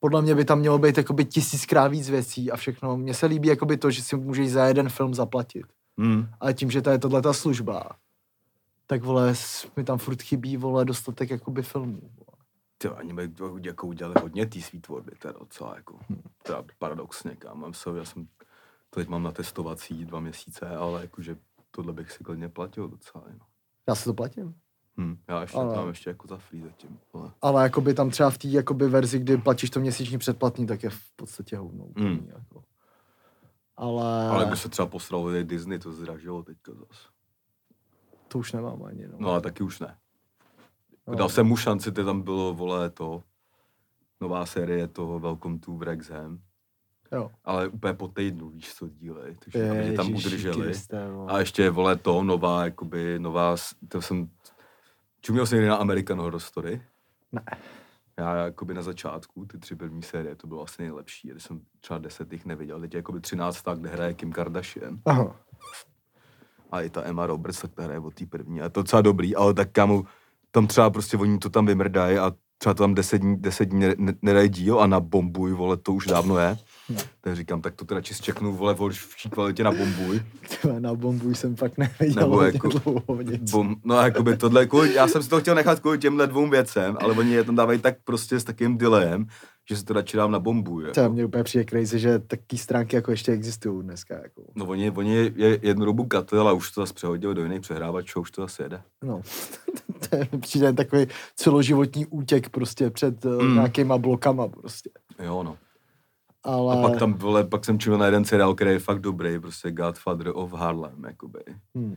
podle 0.00 0.22
mě 0.22 0.34
by 0.34 0.44
tam 0.44 0.58
mělo 0.58 0.78
být 0.78 0.96
jakoby 0.98 1.24
tisíckrát 1.24 1.90
víc 1.90 2.10
věcí 2.10 2.50
a 2.50 2.56
všechno. 2.56 2.96
Mně 2.96 3.14
se 3.14 3.26
líbí 3.26 3.48
jakoby 3.48 3.76
to, 3.76 3.90
že 3.90 4.02
si 4.02 4.16
můžeš 4.16 4.50
za 4.52 4.66
jeden 4.66 4.88
film 4.88 5.14
zaplatit. 5.14 5.66
Hmm. 5.98 6.28
Ale 6.40 6.54
tím, 6.54 6.70
že 6.70 6.82
to 6.82 6.90
je 6.90 6.98
tohle 6.98 7.22
ta 7.22 7.32
služba, 7.32 7.90
tak 8.86 9.04
vole, 9.04 9.34
mi 9.76 9.84
tam 9.84 9.98
furt 9.98 10.22
chybí, 10.22 10.56
vole, 10.56 10.84
dostatek 10.84 11.30
jakoby 11.30 11.62
filmů. 11.62 12.00
Vole. 12.00 12.38
Ty 12.78 13.12
mají 13.12 13.28
to 13.28 13.58
jako 13.62 13.86
udělali 13.86 14.14
hodně 14.22 14.46
té 14.46 14.60
svý 14.60 14.80
tvorby, 14.80 15.10
teda 15.18 15.34
docela 15.38 15.76
jako, 15.76 15.98
teda 16.42 16.64
paradoxně, 16.78 17.36
kámo, 17.36 17.66
já 17.96 18.04
jsem, 18.04 18.26
to 18.26 18.37
teď 18.90 19.08
mám 19.08 19.22
na 19.22 19.32
testovací 19.32 20.04
dva 20.04 20.20
měsíce, 20.20 20.68
ale 20.76 21.00
jakože 21.00 21.36
tohle 21.70 21.92
bych 21.92 22.12
si 22.12 22.24
klidně 22.24 22.48
platil 22.48 22.88
docela, 22.88 23.24
no. 23.32 23.46
Já 23.88 23.94
si 23.94 24.04
to 24.04 24.14
platím. 24.14 24.54
Hm, 25.00 25.18
já 25.28 25.40
ještě 25.40 25.56
Ale- 25.58 25.76
mám 25.76 25.88
ještě 25.88 26.10
jako 26.10 26.26
za 26.28 26.36
free 26.38 26.62
zatím, 26.62 26.98
ale, 27.14 27.30
Ale 27.42 27.62
jakoby 27.62 27.94
tam 27.94 28.10
třeba 28.10 28.30
v 28.30 28.38
té 28.38 28.48
jakoby 28.48 28.88
verzi, 28.88 29.18
kdy 29.18 29.36
platíš 29.36 29.70
to 29.70 29.80
měsíční 29.80 30.18
předplatný, 30.18 30.66
tak 30.66 30.82
je 30.82 30.90
v 30.90 31.10
podstatě 31.16 31.56
hovno. 31.56 31.84
úplný, 31.84 32.06
Mm. 32.20 32.28
Jako. 32.34 32.64
Ale, 33.76 34.28
ale 34.28 34.46
když 34.46 34.60
se 34.60 34.68
třeba 34.68 34.86
posralo 34.88 35.30
i 35.34 35.44
Disney, 35.44 35.78
to 35.78 35.92
zdražilo 35.92 36.42
teďka 36.42 36.72
zas. 36.72 37.08
to 38.28 38.38
už 38.38 38.52
nemám 38.52 38.82
ani. 38.82 39.06
No. 39.08 39.14
No 39.18 39.30
ale 39.30 39.40
taky 39.40 39.62
už 39.64 39.80
ne. 39.80 39.98
No. 41.06 41.14
Dal 41.14 41.28
jsem 41.28 41.46
mu 41.46 41.56
šanci, 41.56 41.92
ty 41.92 42.04
tam 42.04 42.22
bylo, 42.22 42.54
vole, 42.54 42.90
to, 42.90 43.22
nová 44.20 44.46
série 44.46 44.88
toho 44.88 45.20
Welcome 45.20 45.58
to 45.58 45.72
Wrexham, 45.72 46.40
Jo. 47.12 47.30
ale 47.44 47.68
úplně 47.68 47.94
po 47.94 48.08
týdnu, 48.08 48.48
víš, 48.48 48.74
co 48.74 48.88
dílej, 48.88 49.36
takže 49.44 49.70
aby 49.70 49.84
tě 49.90 49.92
tam 49.92 50.06
Ježiši 50.06 50.28
udrželi. 50.28 50.62
Kriste, 50.62 51.10
vole. 51.10 51.32
A 51.32 51.38
ještě, 51.38 51.70
vole, 51.70 51.96
to, 51.96 52.22
nová, 52.22 52.64
jakoby, 52.64 53.18
nová, 53.18 53.56
to 53.88 54.02
jsem, 54.02 54.30
čuměl 55.20 55.46
jsem 55.46 55.56
někdy 55.56 55.68
na 55.68 55.76
American 55.76 56.18
Horror 56.18 56.40
Story? 56.40 56.82
Ne. 57.32 57.42
Já 58.18 58.36
jakoby 58.36 58.74
na 58.74 58.82
začátku, 58.82 59.46
ty 59.46 59.58
tři 59.58 59.76
první 59.76 60.02
série, 60.02 60.36
to 60.36 60.46
bylo 60.46 60.62
asi 60.62 60.82
nejlepší, 60.82 61.28
když 61.28 61.42
jsem 61.42 61.60
třeba 61.80 61.98
deset 61.98 62.32
jich 62.32 62.46
neviděl, 62.46 62.80
teď 62.80 62.94
je 62.94 62.98
jakoby 62.98 63.20
třináctá, 63.20 63.74
kde 63.74 63.88
hraje 63.88 64.14
Kim 64.14 64.32
Kardashian 64.32 64.98
Aha. 65.04 65.36
a 66.70 66.80
i 66.80 66.90
ta 66.90 67.04
Emma 67.04 67.26
Roberts, 67.26 67.60
tak 67.60 67.72
ta 67.74 67.82
hraje 67.82 68.00
od 68.00 68.14
té 68.14 68.26
první 68.26 68.60
a 68.60 68.64
je 68.64 68.70
to 68.70 68.82
docela 68.82 69.02
dobrý, 69.02 69.36
ale 69.36 69.54
tak 69.54 69.72
kámo, 69.72 70.04
tam 70.50 70.66
třeba 70.66 70.90
prostě 70.90 71.16
oni 71.16 71.38
to 71.38 71.50
tam 71.50 71.66
vymrdají 71.66 72.18
a 72.18 72.32
třeba 72.58 72.74
to 72.74 72.82
tam 72.82 72.94
deset 72.94 73.18
dní, 73.18 73.36
deset 73.36 73.64
dní 73.64 73.80
ne- 73.80 73.94
ne- 73.98 74.14
nedají 74.22 74.48
díl 74.48 74.80
a 74.80 74.86
na 74.86 75.00
bombuj, 75.00 75.52
vole, 75.52 75.76
to 75.76 75.92
už 75.92 76.06
dávno 76.06 76.38
je. 76.38 76.56
Tak 77.20 77.36
říkám, 77.36 77.60
tak 77.60 77.74
to 77.74 77.84
teda 77.84 77.98
radši 77.98 78.14
zčeknu, 78.14 78.52
vole, 78.56 78.74
v 78.74 78.78
horší 78.78 79.30
kvalitě 79.30 79.64
na 79.64 79.72
bombuj. 79.72 80.22
Na 80.78 80.94
bombu 80.94 81.34
jsem 81.34 81.56
fakt 81.56 81.78
neviděl 81.78 82.22
Nebo 82.22 82.42
jako 82.42 82.68
dlouho 82.68 83.22
nic. 83.22 83.50
Bom, 83.50 83.76
no 83.84 83.94
jakoby 83.94 84.36
tohle, 84.36 84.66
kvůli, 84.66 84.94
já 84.94 85.08
jsem 85.08 85.22
si 85.22 85.28
to 85.28 85.40
chtěl 85.40 85.54
nechat 85.54 85.80
kvůli 85.80 85.98
těmhle 85.98 86.26
dvou 86.26 86.48
věcem, 86.48 86.96
ale 87.00 87.14
oni 87.14 87.32
je 87.32 87.44
tam 87.44 87.54
dávají 87.54 87.78
tak 87.78 87.94
prostě 88.04 88.40
s 88.40 88.44
takým 88.44 88.78
delayem, 88.78 89.26
že 89.68 89.76
se 89.76 89.84
to 89.84 89.94
radši 89.94 90.16
dám 90.16 90.30
na 90.30 90.38
bombu. 90.38 90.80
Jako. 90.80 90.94
To 90.94 91.10
mě 91.10 91.24
úplně 91.24 91.44
přijde 91.44 91.64
crazy, 91.64 91.98
že 91.98 92.18
taky 92.18 92.58
stránky 92.58 92.96
jako 92.96 93.10
ještě 93.10 93.32
existují 93.32 93.82
dneska. 93.82 94.14
Jako. 94.14 94.42
No 94.54 94.66
oni, 94.66 94.90
oni 94.90 95.32
je 95.36 95.58
jednu 95.62 95.84
dobu 95.84 96.04
katil 96.04 96.48
a 96.48 96.52
už 96.52 96.70
to 96.70 96.80
zase 96.80 96.94
přehodil 96.94 97.34
do 97.34 97.42
jiných 97.42 97.60
přehrávačů, 97.60 98.20
už 98.20 98.30
to 98.30 98.42
zase 98.42 98.62
jede. 98.62 98.82
No, 99.04 99.22
to 100.10 100.16
je 100.16 100.28
přijde 100.40 100.72
takový 100.72 101.06
celoživotní 101.36 102.06
útěk 102.06 102.48
prostě 102.48 102.90
před 102.90 103.24
mm. 103.24 103.54
Nějakýma 103.54 103.98
blokama 103.98 104.48
prostě. 104.48 104.90
Jo 105.22 105.42
no. 105.42 105.56
Ale... 106.42 106.78
A 106.78 106.82
pak 106.82 106.98
tam, 106.98 107.14
vole, 107.14 107.44
pak 107.44 107.64
jsem 107.64 107.78
čuměl 107.78 107.98
na 107.98 108.06
jeden 108.06 108.24
seriál, 108.24 108.54
který 108.54 108.70
je 108.70 108.78
fakt 108.78 109.00
dobrý, 109.00 109.38
prostě 109.38 109.70
Godfather 109.70 110.30
of 110.34 110.52
Harlem, 110.52 111.04
jakoby. 111.04 111.40
Hmm. 111.74 111.96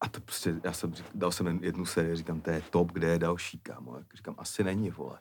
A 0.00 0.08
to 0.08 0.20
prostě, 0.20 0.54
já 0.64 0.72
jsem 0.72 0.92
dal 1.14 1.32
jsem 1.32 1.60
jednu 1.62 1.86
sérii, 1.86 2.16
říkám, 2.16 2.40
to 2.40 2.50
je 2.50 2.62
top, 2.70 2.92
kde 2.92 3.08
je 3.08 3.18
další, 3.18 3.58
kámo. 3.58 3.96
Jak 3.96 4.06
říkám, 4.16 4.34
asi 4.38 4.64
není, 4.64 4.90
vole. 4.90 5.18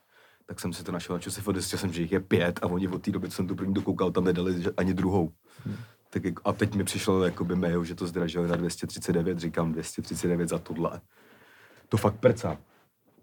Tak 0.51 0.59
jsem 0.59 0.73
si 0.73 0.83
to 0.83 0.91
našel 0.91 1.15
na 1.15 1.19
čase, 1.19 1.41
zjistil 1.53 1.79
jsem, 1.79 1.93
že 1.93 2.01
jich 2.01 2.11
je 2.11 2.19
pět 2.19 2.59
a 2.61 2.67
oni 2.67 2.87
od 2.87 3.01
té 3.01 3.11
doby, 3.11 3.29
co 3.29 3.35
jsem 3.35 3.47
tu 3.47 3.55
první 3.55 3.73
dokoukal, 3.73 4.11
tam 4.11 4.23
nedali 4.23 4.63
ani 4.77 4.93
druhou. 4.93 5.31
Hmm. 5.65 5.75
Tak 6.09 6.23
jako, 6.25 6.41
a 6.45 6.53
teď 6.53 6.75
mi 6.75 6.83
přišlo 6.83 7.23
jakoby 7.23 7.55
mail, 7.55 7.83
že 7.83 7.95
to 7.95 8.07
zdražili 8.07 8.47
na 8.47 8.55
239, 8.55 9.39
říkám 9.39 9.71
239 9.71 10.49
za 10.49 10.57
tohle. 10.57 11.01
To 11.89 11.97
fakt 11.97 12.15
prcá. 12.15 12.57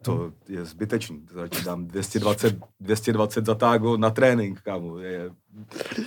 To 0.02 0.32
je 0.48 0.64
zbytečný. 0.64 1.20
To 1.20 1.42
radši 1.42 1.64
dám 1.64 1.86
220, 1.86 2.56
220 2.80 3.46
za 3.46 3.54
tágo 3.54 3.96
na 3.96 4.10
trénink, 4.10 4.60
kámo. 4.60 4.98
Je 4.98 5.30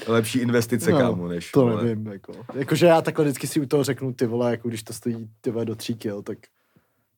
lepší 0.08 0.40
investice, 0.40 0.92
kámo, 0.92 1.28
než... 1.28 1.52
to 1.52 1.62
vole. 1.62 1.84
nevím, 1.84 2.08
jako. 2.08 2.34
Jakože 2.54 2.86
já 2.86 3.02
takhle 3.02 3.26
vždycky 3.26 3.48
si 3.48 3.62
u 3.62 3.66
toho 3.66 3.84
řeknu, 3.84 4.14
ty 4.14 4.26
vole, 4.26 4.52
jako 4.52 4.68
když 4.68 4.84
to 4.84 4.94
stojí 4.94 5.30
ty 5.42 5.52
vole 5.52 5.66
do 5.66 5.76
3 5.76 5.94
kil, 5.94 6.22
tak 6.22 6.38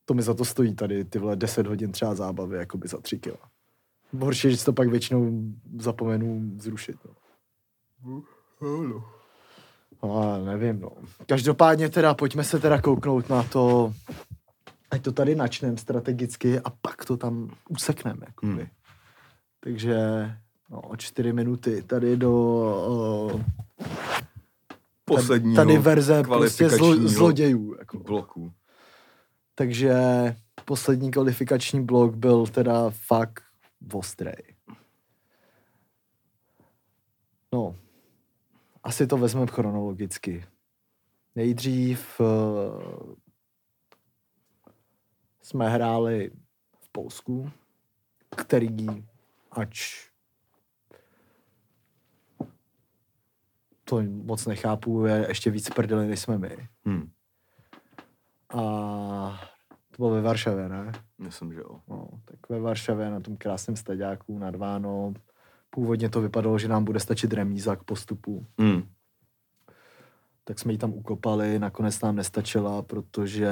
to 0.04 0.14
mi 0.14 0.22
za 0.22 0.34
to 0.34 0.44
stojí 0.44 0.74
tady 0.74 1.04
ty 1.04 1.18
vole 1.18 1.36
10 1.36 1.66
hodin 1.66 1.92
třeba 1.92 2.14
zábavy, 2.14 2.56
jako 2.56 2.78
by 2.78 2.88
za 2.88 2.98
3 2.98 3.18
kil. 3.18 3.36
Horší, 4.20 4.50
že 4.50 4.56
si 4.56 4.64
to 4.64 4.72
pak 4.72 4.88
většinou 4.88 5.30
zapomenu 5.78 6.52
zrušit, 6.58 6.96
no. 7.04 8.22
No, 10.02 10.16
ale 10.16 10.44
nevím, 10.44 10.80
no. 10.80 10.90
Každopádně 11.26 11.88
teda, 11.88 12.14
pojďme 12.14 12.44
se 12.44 12.58
teda 12.58 12.80
kouknout 12.80 13.28
na 13.28 13.42
to, 13.42 13.94
ať 14.90 15.02
to 15.02 15.12
tady 15.12 15.34
načneme 15.34 15.76
strategicky 15.76 16.60
a 16.60 16.70
pak 16.70 17.04
to 17.04 17.16
tam 17.16 17.50
usekneme, 17.68 18.26
jakoby. 18.26 18.52
Hmm. 18.52 18.66
Takže 19.60 19.96
no, 20.70 20.80
o 20.80 20.96
čtyři 20.96 21.32
minuty 21.32 21.82
tady 21.82 22.16
do 22.16 22.32
o, 22.32 23.40
Posledního 25.04 25.56
tady 25.56 25.78
verze 25.78 26.22
prostě 26.22 26.68
zlo, 26.68 26.94
zlodějů. 26.94 27.74
Jako. 27.78 27.98
bloku. 27.98 28.52
Takže 29.54 29.96
poslední 30.64 31.10
kvalifikační 31.10 31.84
blok 31.84 32.14
byl 32.14 32.46
teda 32.46 32.90
fakt 32.90 33.42
ostrej. 33.92 34.56
No, 37.52 37.76
asi 38.82 39.06
to 39.06 39.16
vezmeme 39.16 39.46
chronologicky. 39.46 40.44
Nejdřív 41.34 42.20
uh, 42.20 43.14
jsme 45.42 45.68
hráli 45.68 46.30
v 46.80 46.88
Polsku, 46.88 47.50
který, 48.36 48.86
ač 49.50 50.08
to 53.84 54.02
moc 54.02 54.46
nechápu, 54.46 55.06
je 55.06 55.24
ještě 55.28 55.50
víc 55.50 55.70
prdeli, 55.70 56.06
než 56.06 56.20
jsme 56.20 56.38
my. 56.38 56.68
Hm. 56.88 57.10
A 58.54 59.53
to 59.96 60.02
bylo 60.02 60.10
ve 60.10 60.22
Varšavě, 60.22 60.68
ne? 60.68 60.92
Myslím, 61.18 61.52
že 61.52 61.60
jo. 61.60 61.80
No, 61.88 62.08
tak 62.24 62.48
ve 62.48 62.60
Varšavě 62.60 63.10
na 63.10 63.20
tom 63.20 63.36
krásném 63.36 63.76
staďáku 63.76 64.38
nad 64.38 64.56
Váno. 64.56 65.14
Původně 65.70 66.08
to 66.08 66.20
vypadalo, 66.20 66.58
že 66.58 66.68
nám 66.68 66.84
bude 66.84 67.00
stačit 67.00 67.32
remíza 67.32 67.76
k 67.76 67.84
postupu. 67.84 68.46
Hm. 68.60 68.88
Tak 70.44 70.58
jsme 70.58 70.72
ji 70.72 70.78
tam 70.78 70.92
ukopali, 70.92 71.58
nakonec 71.58 72.00
nám 72.00 72.16
nestačila, 72.16 72.82
protože 72.82 73.50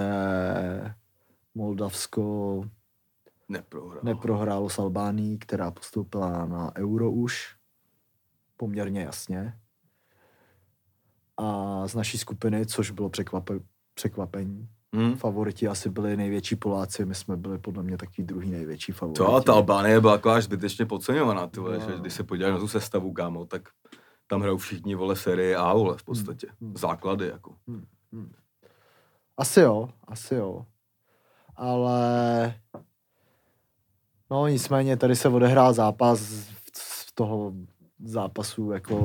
Moldavsko 1.54 2.64
Neprohrál. 3.48 4.00
neprohrálo 4.04 4.68
s 4.68 4.78
Albánií, 4.78 5.38
která 5.38 5.70
postoupila 5.70 6.46
na 6.46 6.76
Euro 6.76 7.10
už. 7.10 7.56
Poměrně 8.56 9.00
jasně. 9.00 9.58
A 11.36 11.88
z 11.88 11.94
naší 11.94 12.18
skupiny, 12.18 12.66
což 12.66 12.90
bylo 12.90 13.08
překvape, 13.08 13.54
překvapení, 13.94 14.68
Hm. 14.96 15.14
favoriti 15.16 15.68
asi 15.68 15.90
byli 15.90 16.16
největší 16.16 16.56
Poláci, 16.56 17.04
my 17.04 17.14
jsme 17.14 17.36
byli 17.36 17.58
podle 17.58 17.82
mě 17.82 17.96
takový 17.96 18.24
druhý 18.24 18.50
největší 18.50 18.92
favoriti. 18.92 19.18
Co, 19.18 19.34
a 19.34 19.40
ta 19.40 19.52
Albánie 19.54 20.00
byla 20.00 20.12
jako 20.12 20.30
až 20.30 20.44
zbytečně 20.44 20.86
podceňovaná, 20.86 21.46
ty 21.46 21.60
vole, 21.60 21.78
No. 21.78 21.90
že 21.90 21.98
když 22.00 22.12
se 22.14 22.24
podíváš 22.24 22.52
na 22.52 22.58
tu 22.58 22.68
sestavu, 22.68 23.12
kámo, 23.12 23.44
tak 23.46 23.62
tam 24.26 24.40
hrajou 24.40 24.56
všichni, 24.56 24.94
vole, 24.94 25.16
série 25.16 25.56
A, 25.56 25.72
vole, 25.74 25.96
v 25.98 26.04
podstatě. 26.04 26.46
Hmm. 26.60 26.76
Základy, 26.76 27.26
jako. 27.26 27.54
Asi 29.36 29.60
jo, 29.60 29.88
asi 30.08 30.34
jo. 30.34 30.66
Ale 31.56 32.54
no 34.30 34.46
nicméně 34.48 34.96
tady 34.96 35.16
se 35.16 35.28
odehrál 35.28 35.72
zápas 35.72 36.20
z 36.76 37.12
toho 37.14 37.52
zápasu 38.04 38.70
jako 38.72 38.96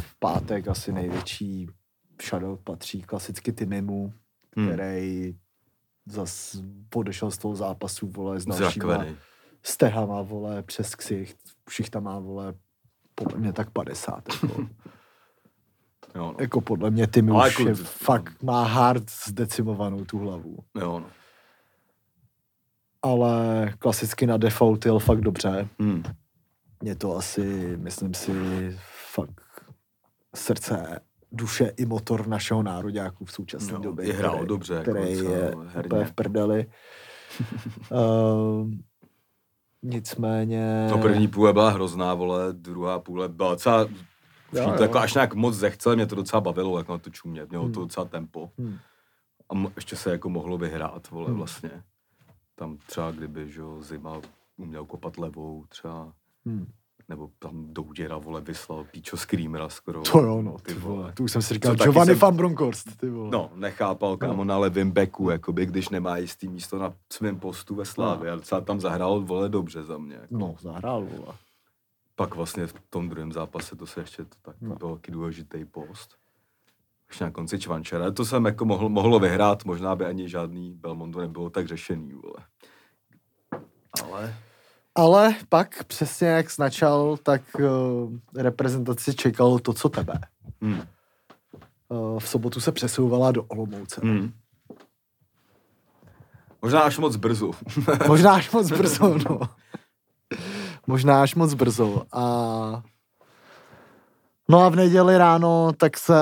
v 0.00 0.18
pátek 0.18 0.68
asi 0.68 0.92
největší 0.92 1.68
shadow 2.22 2.58
patří 2.64 3.02
klasicky 3.02 3.52
Timimu, 3.52 4.12
Hmm. 4.56 4.68
který 4.68 5.36
zas 6.06 6.60
odešel 6.94 7.30
z 7.30 7.38
toho 7.38 7.56
zápasu, 7.56 8.06
vole, 8.08 8.40
s 8.40 8.44
dalšíma 8.44 9.04
stehama, 9.62 10.22
vole, 10.22 10.62
přes 10.62 10.94
ksicht. 10.94 11.36
Všich 11.68 11.90
tam 11.90 12.04
má, 12.04 12.18
vole, 12.18 12.54
podle 13.14 13.38
mě 13.38 13.52
tak 13.52 13.70
50, 13.70 14.24
jako. 14.28 14.66
Jo, 16.14 16.22
no. 16.32 16.36
jako 16.40 16.60
podle 16.60 16.90
mě 16.90 17.06
Timi 17.06 17.30
Ale 17.30 17.48
už 17.48 17.58
jako- 17.58 17.68
je, 17.68 17.74
fakt 17.74 18.42
má 18.42 18.64
hard 18.64 19.10
zdecimovanou 19.10 20.04
tu 20.04 20.18
hlavu. 20.18 20.56
Jo, 20.80 21.00
no. 21.00 21.06
Ale 23.02 23.72
klasicky 23.78 24.26
na 24.26 24.36
default 24.36 24.86
jel 24.86 24.98
fakt 24.98 25.20
dobře. 25.20 25.68
Hm. 25.82 26.02
Je 26.82 26.94
to 26.94 27.16
asi, 27.16 27.76
myslím 27.76 28.14
si, 28.14 28.32
fakt 29.12 29.40
srdce, 30.34 31.00
duše 31.32 31.72
i 31.76 31.86
motor 31.86 32.26
našeho 32.28 32.62
nároďáku 32.62 33.24
v 33.24 33.32
současné 33.32 33.72
Jo, 33.72 33.78
době. 33.80 34.12
hrál 34.12 34.34
který- 34.34 34.48
dobře, 34.48 34.74
jako 34.74 34.90
který 34.90 35.14
docela 35.14 35.36
je 35.36 35.52
herně. 35.68 35.86
úplně 35.88 36.04
v 36.04 36.12
prdeli. 36.12 36.66
uh, 37.90 38.70
nicméně... 39.82 40.88
No 40.90 40.98
první 40.98 41.28
půle 41.28 41.52
byla 41.52 41.70
hrozná, 41.70 42.14
vole, 42.14 42.52
druhá 42.52 42.98
půle 42.98 43.28
byla 43.28 43.50
docela, 43.50 43.86
Jo, 44.52 44.74
to 44.76 44.82
jako 44.82 44.98
až 44.98 45.14
nějak 45.14 45.34
moc 45.34 45.54
zechcel, 45.54 45.94
mě 45.96 46.06
to 46.06 46.14
docela 46.14 46.40
bavilo, 46.40 46.78
jak 46.78 46.88
na 46.88 46.98
to 46.98 47.10
čumě, 47.10 47.46
mělo 47.48 47.64
Hmm. 47.64 47.72
to 47.72 47.80
docela 47.80 48.06
tempo. 48.06 48.50
Hm, 48.58 48.78
A 49.50 49.54
m- 49.54 49.72
ještě 49.76 49.96
se 49.96 50.10
jako 50.10 50.28
mohlo 50.30 50.58
vyhrát, 50.58 51.10
vole, 51.10 51.26
Hmm. 51.26 51.36
vlastně. 51.36 51.70
Tam 52.54 52.78
třeba 52.86 53.10
kdyby, 53.10 53.50
že 53.50 53.62
Zima 53.80 54.20
uměl 54.56 54.84
kopat 54.84 55.18
levou 55.18 55.64
třeba, 55.68 56.12
hm. 56.48 56.66
Nebo 57.08 57.30
tam 57.38 57.66
Douděra, 57.74 58.18
vole, 58.18 58.40
vyslal 58.40 58.84
Píčo 58.84 59.16
Screamera 59.16 59.68
skoro. 59.68 60.02
To 60.02 60.18
jo, 60.18 60.42
no, 60.42 60.56
ty 60.58 60.74
vole. 60.74 61.12
Tu 61.12 61.24
už 61.24 61.32
jsem 61.32 61.42
si 61.42 61.54
říkal, 61.54 61.76
Co 61.76 61.84
Giovanni 61.84 62.12
jsem- 62.12 62.18
van 62.18 62.36
Bronckhorst, 62.36 62.96
ty 63.00 63.08
vole. 63.10 63.30
No, 63.32 63.50
nechápal, 63.54 64.16
kámo, 64.16 64.44
na 64.44 64.58
levém 64.58 64.90
beku, 64.90 65.30
jakoby, 65.30 65.66
když 65.66 65.88
nemá 65.88 66.16
jistý 66.16 66.48
místo 66.48 66.78
na 66.78 66.94
svém 67.12 67.38
postu 67.38 67.74
ve 67.74 67.84
Slávě. 67.84 68.30
A 68.32 68.34
docela 68.34 68.60
tam 68.60 68.80
zahrál, 68.80 69.20
vole, 69.20 69.48
dobře 69.48 69.82
za 69.84 69.98
mě. 69.98 70.14
Jako. 70.14 70.26
No, 70.38 70.54
zahrál, 70.60 71.04
vole. 71.04 71.34
Pak 72.16 72.34
vlastně 72.34 72.66
v 72.66 72.74
tom 72.90 73.08
druhém 73.08 73.32
zápase 73.32 73.76
to 73.76 73.86
se 73.86 74.00
ještě 74.00 74.24
to 74.24 74.36
tak 74.42 74.56
No. 74.60 74.68
no. 74.68 74.76
byl 74.76 74.94
taky 74.94 75.12
důležitý 75.12 75.64
post. 75.64 76.16
Ještě 77.08 77.24
na 77.24 77.30
konci 77.30 77.58
Čvančera. 77.58 78.10
To 78.10 78.24
jsem 78.24 78.44
jako 78.44 78.64
mohl, 78.64 78.88
mohlo 78.88 79.18
vyhrát, 79.18 79.64
možná 79.64 79.96
by 79.96 80.04
ani 80.04 80.28
žádný 80.28 80.72
Belmondo 80.74 81.20
nebylo 81.20 81.50
tak 81.50 81.66
řešený, 81.66 82.12
vole. 82.12 82.46
Ale 84.02 84.34
Ale 84.96 85.34
pak 85.48 85.84
přesně 85.84 86.28
jak 86.28 86.50
jsi 86.50 86.60
načal, 86.60 87.16
tak 87.22 87.42
uh, 87.54 88.12
reprezentaci 88.36 89.14
čekalo 89.14 89.58
to, 89.58 89.72
co 89.72 89.88
tebe. 89.88 90.20
hm, 90.64 90.80
Uh, 91.88 92.18
v 92.18 92.28
sobotu 92.28 92.60
se 92.60 92.72
přesouvala 92.72 93.32
do 93.32 93.42
Olomouce. 93.42 94.00
hm. 94.04 94.32
Možná 96.62 96.80
až 96.80 96.98
moc 96.98 97.16
brzo. 97.16 97.50
Možná 98.08 98.34
až 98.34 98.50
moc 98.50 98.70
brzo, 98.70 99.18
no. 99.30 99.40
Možná 100.86 101.22
až 101.22 101.34
moc 101.34 101.54
brzo. 101.54 102.02
A... 102.12 102.82
No 104.48 104.60
a 104.60 104.68
v 104.68 104.76
neděli 104.76 105.18
ráno 105.18 105.72
tak 105.76 105.96
se... 105.98 106.14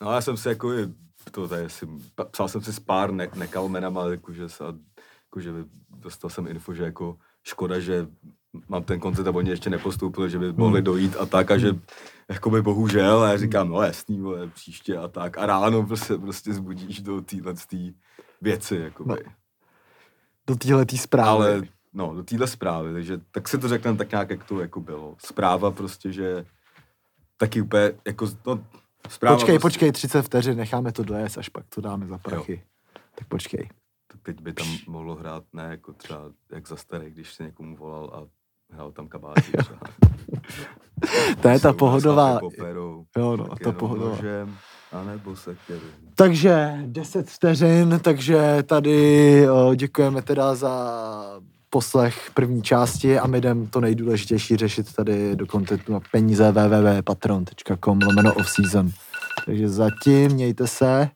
No 0.00 0.12
já 0.12 0.20
jsem 0.20 0.36
si 0.36 0.48
jako, 0.48 0.70
to 1.30 1.48
tady 1.48 1.70
si, 1.70 1.88
psal 2.30 2.48
jsem 2.48 2.62
si 2.62 2.72
s 2.72 2.80
pár 2.80 3.12
ne, 3.12 3.28
nekalmenama, 3.34 4.06
jakože, 4.06 4.48
se, 4.48 4.64
jakože 5.24 5.52
dostal 5.96 6.30
jsem 6.30 6.46
info, 6.46 6.74
že 6.74 6.84
jako 6.84 7.16
škoda, 7.42 7.80
že 7.80 8.06
mám 8.68 8.82
ten 8.82 9.00
koncert 9.00 9.26
a 9.26 9.30
oni 9.30 9.50
ještě 9.50 9.70
nepostoupili, 9.70 10.30
že 10.30 10.38
by 10.38 10.52
mohli 10.52 10.82
dojít 10.82 11.16
a 11.16 11.26
tak 11.26 11.50
a 11.50 11.58
že 11.58 11.72
jakoby 12.28 12.62
bohužel, 12.62 13.22
a 13.22 13.30
já 13.30 13.36
říkám, 13.36 13.68
no 13.68 13.82
jasný, 13.82 14.20
vole, 14.20 14.46
příště 14.46 14.96
a 14.96 15.08
tak 15.08 15.38
a 15.38 15.46
ráno 15.46 15.86
prostě, 15.86 16.14
prostě 16.14 16.54
zbudíš 16.54 17.00
do 17.00 17.20
téhle 17.20 17.54
věci, 18.40 18.76
jakoby. 18.76 19.08
No, 19.08 19.16
do 20.46 20.56
téhletý 20.56 20.98
zprávy. 20.98 21.28
Ale 21.28 21.62
no, 21.92 22.14
do 22.14 22.22
téhle 22.22 22.46
zprávy, 22.46 22.92
takže 22.92 23.20
tak 23.30 23.48
si 23.48 23.58
to 23.58 23.68
řekneme 23.68 23.98
tak 23.98 24.10
nějak, 24.10 24.30
jak 24.30 24.44
to 24.44 24.60
jako 24.60 24.80
bylo. 24.80 25.16
Zpráva 25.24 25.70
prostě, 25.70 26.12
že 26.12 26.46
taky 27.36 27.60
úplně, 27.60 27.92
jako, 28.06 28.28
no, 28.46 28.64
zpráva 29.08 29.36
počkej, 29.36 29.58
prostě, 29.58 29.78
počkej, 29.78 29.92
30 29.92 30.22
vteřin, 30.22 30.56
necháme 30.56 30.92
to 30.92 31.04
dojet, 31.04 31.38
až 31.38 31.48
pak 31.48 31.64
to 31.68 31.80
dáme 31.80 32.06
za 32.06 32.18
prachy. 32.18 32.62
Tak 33.14 33.28
počkej. 33.28 33.68
Teď 34.22 34.40
by 34.42 34.52
tam 34.52 34.66
mohlo 34.88 35.14
hrát, 35.14 35.44
ne 35.52 35.62
jako 35.70 35.92
třeba 35.92 36.20
jak 36.52 36.68
za 36.68 36.76
starý, 36.76 37.10
když 37.10 37.34
se 37.34 37.42
někomu 37.42 37.76
volal 37.76 38.10
a 38.14 38.26
hrál 38.74 38.92
tam 38.92 39.08
kabáty 39.08 39.42
třeba. 39.58 39.80
To 41.42 41.48
je 41.48 41.60
ta 41.60 41.72
Se 41.72 41.76
pohodová... 41.78 42.34
tak 42.34 42.42
Operou, 42.42 43.04
Jo, 43.16 43.36
no, 43.36 43.46
ta 43.64 43.72
pohodová. 43.72 44.10
nožem, 44.16 44.56
a 44.92 45.04
nebo 45.04 45.36
sekeru. 45.36 45.80
Takže 46.14 46.78
10 46.86 47.30
vteřin, 47.30 48.00
takže 48.04 48.62
tady 48.62 49.50
o, 49.50 49.74
děkujeme 49.74 50.22
teda 50.22 50.54
za 50.54 50.70
poslech 51.70 52.30
první 52.34 52.62
části 52.62 53.18
a 53.18 53.26
my 53.26 53.38
jdem 53.38 53.66
to 53.66 53.80
nejdůležitější 53.80 54.56
řešit 54.56 54.92
tady 54.94 55.36
do 55.36 55.46
kontentu 55.46 55.92
na 55.92 56.00
peníze 56.12 56.52
www.patron.com 56.52 57.98
lomeno 58.06 58.34
off 58.34 58.48
season. 58.50 58.90
Takže 59.46 59.68
zatím 59.68 60.30
mějte 60.32 60.66
se. 60.66 61.10